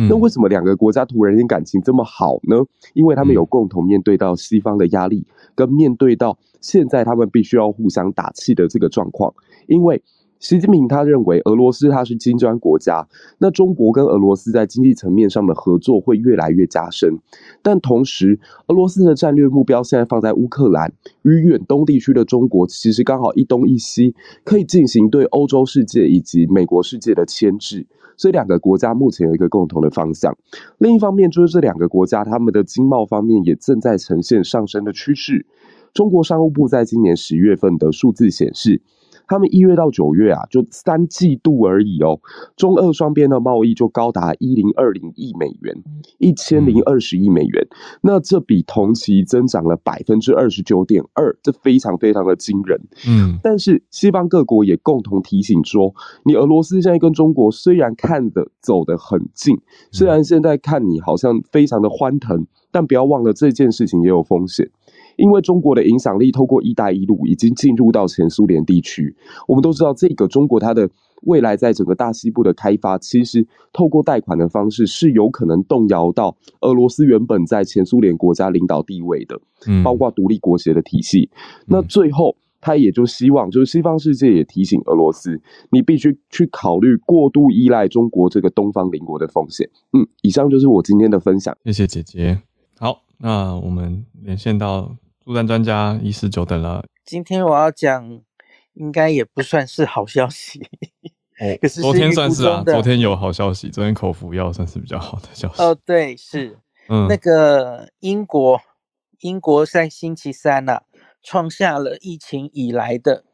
[0.08, 2.56] 那为什么两个国家突然间感情这么好呢？
[2.94, 5.24] 因为他们有共同面对到西方的压力，
[5.54, 9.32] 跟面对到现在他们必须要互相打气的这个状况。
[9.68, 10.02] 因为
[10.40, 13.08] 习近平他认为俄罗斯它是金砖国家，
[13.38, 17.18] 那中国跟俄罗斯在经济层面上的合作会越来越加深。
[17.60, 24.14] 但同时，俄罗斯的战略目标现在放在乌克兰与远东地区的中国，其实刚好一东一西，
[24.44, 27.84] 可以进行对欧洲世界以及美国世界的牵制。
[28.16, 30.36] 所以两个国家目前有一个共同的方向，
[30.78, 35.46] 另一方面就是这两个国家他们的经贸方面也正在呈现上升的趋势。
[35.92, 38.82] 中国商务部在今年十月份的数字显示。
[39.28, 42.18] 他们一月到九月啊，就三季度而已哦，
[42.56, 45.76] 中俄双边的贸易就高达一零二零亿美元，
[46.18, 47.68] 一千零二十亿美元。
[48.00, 52.80] 那这比同期增长了百分之二十九点二，这非常非常的惊人。
[53.06, 59.56] 嗯，但是西方各国也共同提醒说，你俄罗斯现在跟中国虽然看的走得很近，
[59.92, 64.68] 虽然现在看你好像非常的欢腾，但不要忘了这件事情也有风险。
[65.16, 69.16] 因为中国的影响力透过“一带一路”已经进入到前苏联地区，
[69.48, 70.88] 我们都知道，这个中国它的
[71.22, 81.28] 未来在整个大西部的开发，其实透过贷款的方式是有可能动摇到俄罗斯原本在前苏联国家领导地位的，嗯，包括独立国协的体系。
[81.66, 85.40] 那最后，他也就希望，就是西方世界也提醒俄罗斯，
[85.72, 89.68] 你必须去考虑过度依赖中国这个东方邻国的风险。
[89.92, 92.42] 嗯，以上就是我今天的分享，谢谢姐姐。
[92.78, 94.96] 好，那我们连线到。
[95.24, 96.82] 助战专家一四九等了。
[97.04, 98.22] 今天我要讲，
[98.72, 100.58] 应该也不算是好消息。
[101.38, 105.62] 哦， 可是昨天算是啊，昨天有好消息，昨天口服药算是比较好的消息。
[105.62, 106.58] 哦，对，是，
[106.88, 108.58] 嗯，那个英国，
[109.20, 110.80] 英国在星期三呐，
[111.22, 113.24] 创下了疫情以来的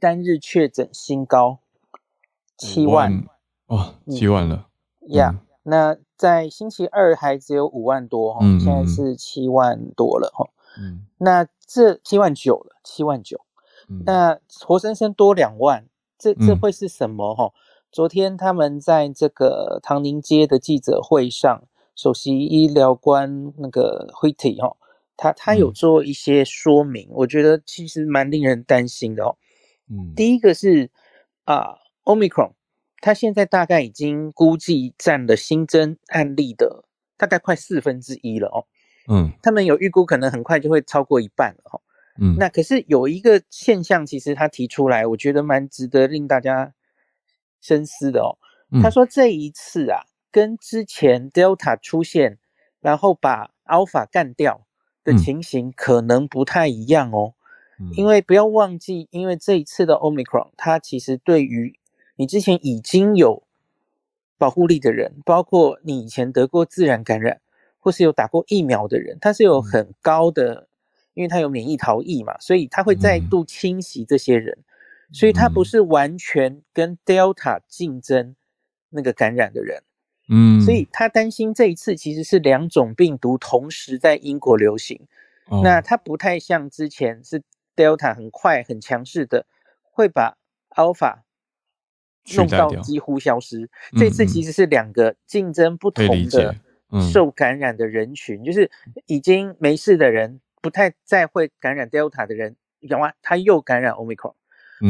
[0.00, 1.58] 单日确诊新高，
[2.56, 3.26] 七万，
[3.66, 4.68] 哇，七万了。
[5.08, 10.48] 呀，那在星期二还只有五万多哈，现在是七万多了哈。
[10.80, 13.38] 嗯，那这七万九了，七万九，
[14.06, 17.52] 那活生生多两万，这这会是什么哈？
[17.92, 21.64] 昨天他们在这个唐宁街的记者会上，
[21.94, 24.78] 首席医疗官那个 Whitty 哈，
[25.18, 29.36] 他他有做一些说明，我觉得其实蛮令人担心的哦。
[29.90, 30.90] 嗯，第一个是
[31.44, 32.52] 啊，Omicron，
[33.04, 36.86] 它现在大概已经估计占了新增案例的
[37.18, 38.64] 大概快四分之一了哦。
[39.06, 41.82] 嗯，他们有预估可能很快就会超过一半了哦。
[42.18, 46.72] 嗯，那可是有一个现象，其实他提出来，我觉得蛮值得令大家
[47.60, 48.38] 深思的哦。
[48.82, 52.38] 他说这一次啊，跟之前 Delta 出现，
[52.80, 54.66] 然后把 Alpha 干掉
[55.04, 57.34] 的情形可能不太一样哦。
[57.92, 61.78] 因为不要忘记，因为这一次的 Omicron，它其实对于
[62.16, 63.42] 你之前已经有
[64.38, 67.40] 保护力的人，包括你以前得过自然感染
[67.78, 70.68] 或是有打过疫苗的人，他是有很高的。
[71.14, 74.58] 因为他有免疫逃逸嘛，所以他会再度侵袭这些人，
[75.12, 78.34] 所以他不是完全跟 Delta 竞争
[78.90, 79.84] 那个感染的人，
[80.28, 85.06] 嗯，所以他担心这一次其实是两种病毒同时在英国流行，
[85.62, 87.44] 那他不太像之前是
[87.76, 89.46] Delta 很快很强势的
[89.92, 90.36] 会把
[90.70, 91.18] Alpha
[92.36, 93.68] 弄到几乎消失，
[93.98, 96.54] 这次其实是两个竞争不同的
[97.12, 98.70] 受感染的人群，就是
[99.06, 100.40] 已经没事的人。
[100.62, 104.32] 不太再会感染 Delta 的人，有啊，他又感染 Omicron，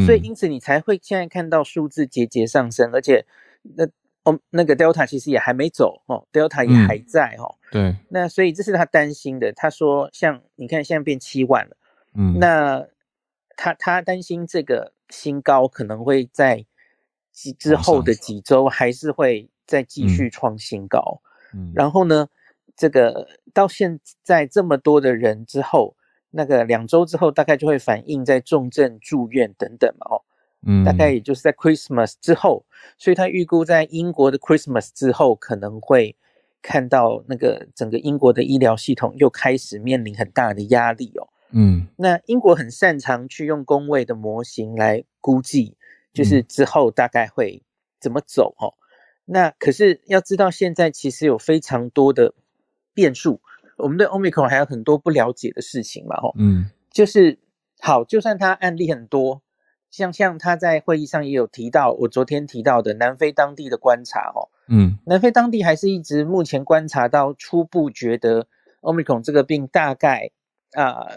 [0.05, 3.25] 所以因此你才会现在看到数字节节上升，而且
[3.75, 3.85] 那
[4.23, 7.55] 哦那个 Delta 其实也还没走哦，Delta 也还在哦。
[7.71, 9.51] 对，那所以这是他担心的。
[9.51, 11.75] 他说，像你看现在变七万了，
[12.13, 12.87] 嗯，那
[13.57, 16.65] 他他担心这个新高可能会在
[17.35, 21.21] 几之后的几周还是会再继续创新高，
[21.53, 22.27] 嗯，然后呢？
[22.77, 25.95] 这个到现在这么多的人之后，
[26.31, 30.21] 那个两周之后大概就会反映在重症住院等等嘛，哦，
[30.67, 32.65] 嗯，大概也就是在 Christmas 之后，
[32.97, 36.17] 所以他预估在英国的 Christmas 之后可能会
[36.61, 45.77] 看到那个整个英国的医疗系统又开始面临很大的压力哦，嗯，那英国很擅长去用工位的模型来估计，
[46.15, 47.61] 就是之后大概会
[47.99, 48.73] 怎么走哦，
[49.25, 52.33] 那可是要知道现在其实有非常多的。
[52.97, 53.41] 变数，
[53.75, 57.39] 我们对 Omicron 还有很多不了解的事情嘛，吼，嗯，就是
[57.81, 59.41] 好，就算他案例很多，
[59.91, 68.47] 像像他在会议上也有提到，我昨天提到的南非当地的观察，哦，嗯，南非当地还是一直目前观察到初步觉得
[68.79, 70.31] Omicron 这个病大概
[70.71, 71.09] 啊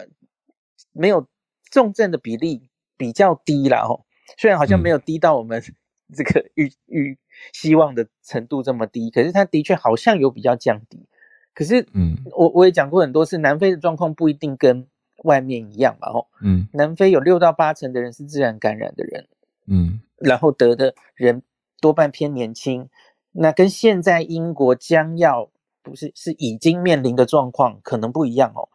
[0.91, 1.27] 没有
[1.71, 4.05] 重症的比例比较低了，吼，
[4.37, 5.61] 虽然好像没有低到我们
[6.15, 7.17] 这个预预
[7.53, 11.05] 希望的程度这么低，可是它的确好像有比较降低。
[11.53, 14.87] 可是，嗯，我我也讲过很多次，南非的状况不一定跟
[15.23, 19.27] 外面一样嘛，吼，嗯，南非有六到八成的人是自然感染的人，
[19.67, 21.43] 嗯，然后得的人
[21.81, 22.87] 多半偏年轻，
[23.33, 25.49] 那跟现在英国将要
[25.83, 28.69] 不是是已经面临的状况可能不一样哦，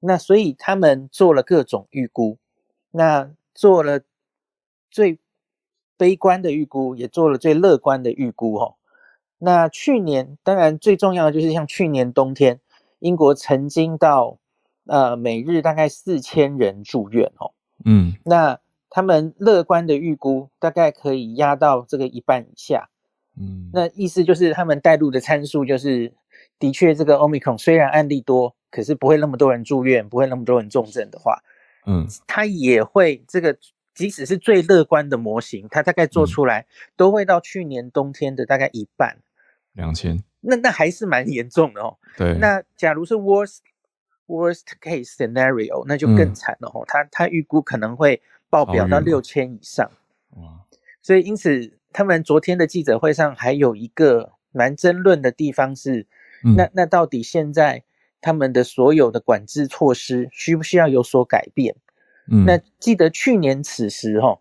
[0.00, 2.38] 那所以他们做了各种预估，
[2.92, 4.02] 那做了
[4.90, 5.18] 最
[5.96, 8.76] 悲观的预估，也做了最乐观的预估，哦。
[9.38, 12.60] 那去年当然最重要的就是像去年冬天，
[12.98, 14.38] 英国曾经到
[14.86, 17.52] 呃每日大概四千人住院哦，
[17.84, 18.58] 嗯，那
[18.90, 22.88] 他们乐观的预估大概可以压到这个一半以下，
[23.40, 26.12] 嗯，那意思就是他们带入的参数就是
[26.58, 31.40] 的确这个 omicron 虽然案例多，可是不会那么多人住院，不会那么多人重症的话，
[31.86, 33.56] 嗯，它也会这个。
[33.98, 39.18] 即使是最乐观的模型，它大概做出来都会到去年冬天的大概一半，
[39.72, 40.22] 两千。
[40.40, 41.98] 那那还是蛮严重的哦。
[42.16, 42.38] 对。
[42.38, 43.58] 那假如是 worst
[44.28, 46.84] worst case scenario，那就更惨了哦。
[46.86, 49.90] 他他预估可能会爆表到六千以上。
[50.36, 50.60] 哇。
[51.02, 56.06] 所以因此，他们昨天的记者会上还有一个蛮争论的地方是，
[56.56, 57.82] 那那到底现在
[58.20, 61.74] 他们的所有的管制措施需不需要有所改变？
[62.44, 64.38] 那记得去年此时哈，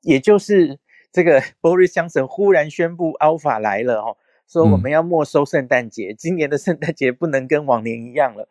[0.00, 0.78] 也就是
[1.12, 4.16] 这个 Boris Johnson 忽然宣布 Alpha 来了哈，
[4.48, 8.48] 说我们要没收圣诞节，今年的圣诞节不能跟往年一样了。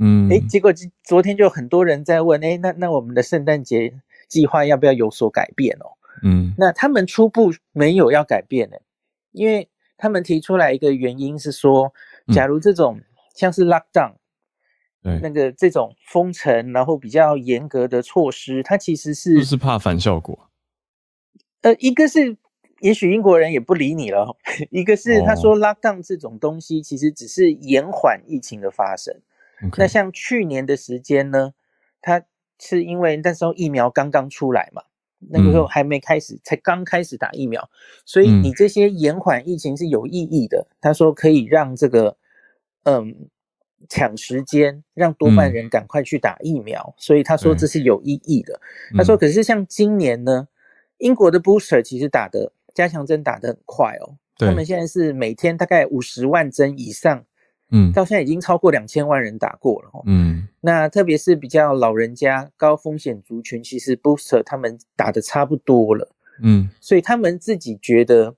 [0.00, 3.92] 嗯，哎，结果昨天就很多人在问，哎，那那我们的圣诞节
[4.28, 5.98] 计划要不要有所改变哦？
[6.22, 8.76] 嗯，那他们初步没有要改变呢，
[9.32, 11.92] 因为他们提出来一个原因是说，
[12.32, 13.00] 假如这种
[13.34, 14.14] 像是 Lockdown。
[15.02, 20.48] 那个这种封城，然后比较严格的措施，它其实是就是怕反效果。
[21.62, 22.36] 呃，一个是
[22.80, 24.36] 也许英国人也不理你了，
[24.70, 29.12] 一个是他说 lockdown 这种东西其实只是延缓疫情的发生。
[29.76, 31.52] 那像去年的时间呢，
[32.00, 32.22] 它
[32.60, 34.82] 是因为那时候疫苗刚刚出来嘛，
[35.30, 37.68] 那个时候还没开始，才刚开始打疫苗，
[38.04, 40.68] 所以你这些延缓疫情是有意义的。
[40.80, 42.16] 他说可以让这个
[42.84, 43.28] 嗯。
[43.88, 48.60] 抢时间，让多半人赶快去打疫苗，所以他说这是有意义的。
[48.96, 50.48] 他说，可是像今年呢，
[50.98, 57.24] 英国的 booster 其实打的加强针打的很快哦，他们现在是每天大概五十万针以上，
[57.70, 66.08] 嗯，到现在已经超过两千万人打过了哦，嗯，那特别是比较老人家、高风险族群，其实 booster 他们打的差不多了，
[66.42, 68.36] 嗯，所以他们自己觉得。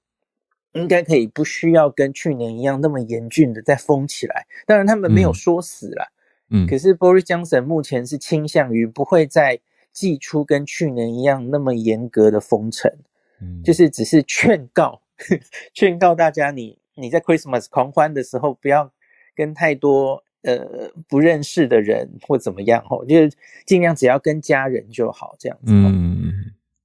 [0.75, 4.47] 应该可以不需要跟去年一样那么严峻的再封起来。
[4.67, 6.13] 当然，他们没有说死了，
[6.51, 6.67] 嗯。
[6.67, 9.59] 可是 Boris Johnson 目前是倾向于不会再
[9.93, 12.93] 祭出跟去年一样那么严格的封城，
[13.41, 15.01] 嗯，就是只是劝告，
[15.73, 18.91] 劝告大家，你你在 Christmas 狂欢的时候不要
[19.37, 23.33] 跟太多呃不认识的人或怎么样哦，就是
[23.65, 26.34] 尽量只要跟家人就好，这样子，嗯。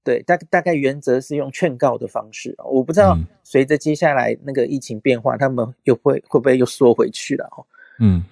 [0.01, 7.65] 对，大大概原则是用劝告的方式，我不知道随着接下来那个疫情变化，他们又会会不会又缩回去了哦？
[7.99, 8.23] 嗯，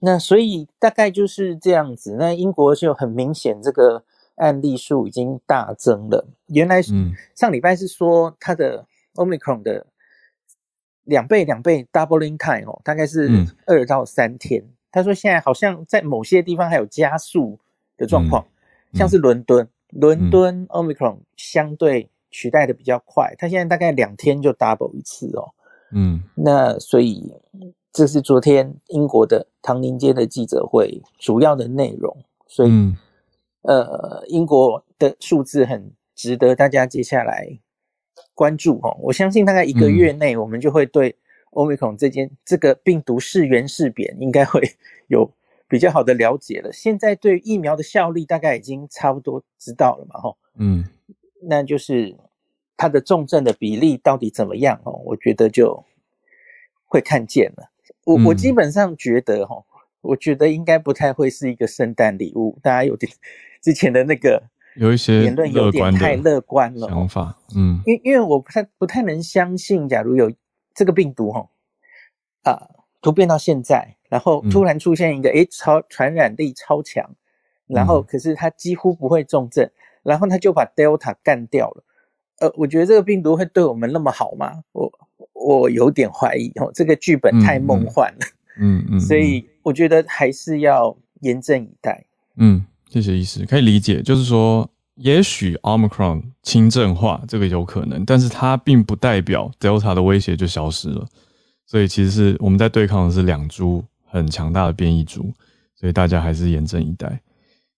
[0.00, 2.16] 那所以大概就是这样子。
[2.18, 4.02] 那英国就很明显，这个
[4.34, 6.26] 案例数已经大增了。
[6.48, 6.82] 原来
[7.34, 9.86] 上礼拜是说它的 omicron 的
[11.04, 14.62] 两倍两倍 doubling time 哦，大概是二到三天。
[14.90, 17.58] 他说现在好像在某些地方还有加速
[17.96, 18.44] 的状况，
[18.92, 19.66] 像是伦敦。
[19.92, 25.52] 伦敦 Omicron 相对取代的比较快，它现在大概两天就 double 一次哦。
[25.92, 27.34] 嗯，那所以
[27.92, 32.16] 这是昨天英国的唐宁街的记者会主要的内容。
[32.46, 32.70] 所以，
[33.62, 37.46] 呃，英国的数字很值得大家接下来
[38.34, 38.96] 关注哦。
[39.02, 41.14] 我相信大概一个月内，我们就会对
[41.50, 44.62] Omicron 这件这个病毒是圆是扁，应该会
[45.08, 45.30] 有。
[45.72, 50.84] 比较好的了解了，现在对疫苗的效力大概已经差不多知道了嘛，吼，嗯，
[51.40, 52.14] 那就是
[52.76, 55.00] 它的重症的比例到底怎么样哦？
[55.06, 55.82] 我觉得就
[56.84, 57.70] 会看见了。
[58.04, 59.64] 我我基本上觉得，哈，
[60.02, 62.58] 我觉得应该不太会是一个圣诞礼物。
[62.62, 63.10] 大家有点
[63.62, 64.42] 之前的那个
[64.76, 70.30] 有一些言论有点太乐观了想法，嗯，因因为我不太不太能相信，假如有
[70.74, 71.48] 这个病毒，哈，
[72.42, 72.68] 啊，
[73.00, 73.96] 突变到现在。
[74.12, 77.02] 然后突然出现一个诶超传染力超强，
[77.66, 79.66] 然后可是它几乎不会重症，
[80.02, 81.82] 然后它就把 Delta 干掉了。
[82.40, 84.62] 呃，我觉得这个病毒会对我们那么好吗？
[84.72, 84.92] 我
[85.32, 88.18] 我有点怀疑哦，这个剧本太梦幻了。
[88.60, 92.04] 嗯嗯，所以我觉得还是要严阵以待。
[92.36, 101.06] 嗯，谢谢医师，可以理解，就是说也许 Omicron 轻症化这个有可能，但是它并不代表 Delta 的威胁就消失了。
[101.64, 103.82] 所以其实是我们在对抗的是两株。
[104.12, 105.32] 很强大的变异株，
[105.74, 107.20] 所以大家还是严阵以待。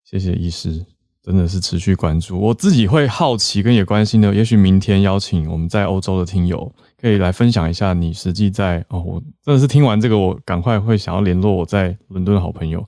[0.03, 0.85] 谢谢医师，
[1.22, 2.39] 真的是持续关注。
[2.39, 6.70] 我自己会好奇跟也关心的，也许明天邀请我们在欧洲的听友，
[7.01, 9.01] 可以来分享一下你实际在哦。
[9.01, 12.87] 我真的是听完这个，我赶快会想要联络我在伦敦的好朋友。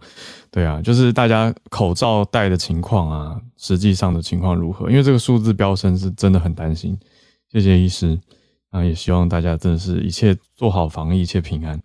[0.50, 4.90] 对啊，就是大家口罩戴的情况啊，实际上的情况如何？
[4.90, 6.98] 因为这个数字飙升是真的很担心。
[7.52, 8.18] 谢谢医师，
[8.70, 11.80] 啊，也希望大家真的是一切做好防疫，一切平安。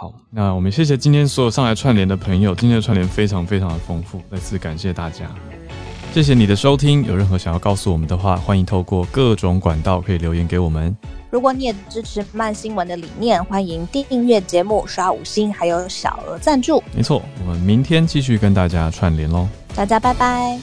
[0.00, 5.24] 好，那我们谢谢今天所有上来串联的朋友，今天的串联非常非常的丰富，再次感谢大家，
[6.14, 7.04] 谢谢你的收听。
[7.04, 10.96] 有任何想要告诉我们的话，欢迎透过各种管道可以留言给我们。
[11.30, 16.80] 如果你也支持慢新闻的理念，欢迎订阅节目、刷五星，还有小额赞助。
[16.94, 20.60] 没错，我们明天继续跟大家串联喽，大家拜拜。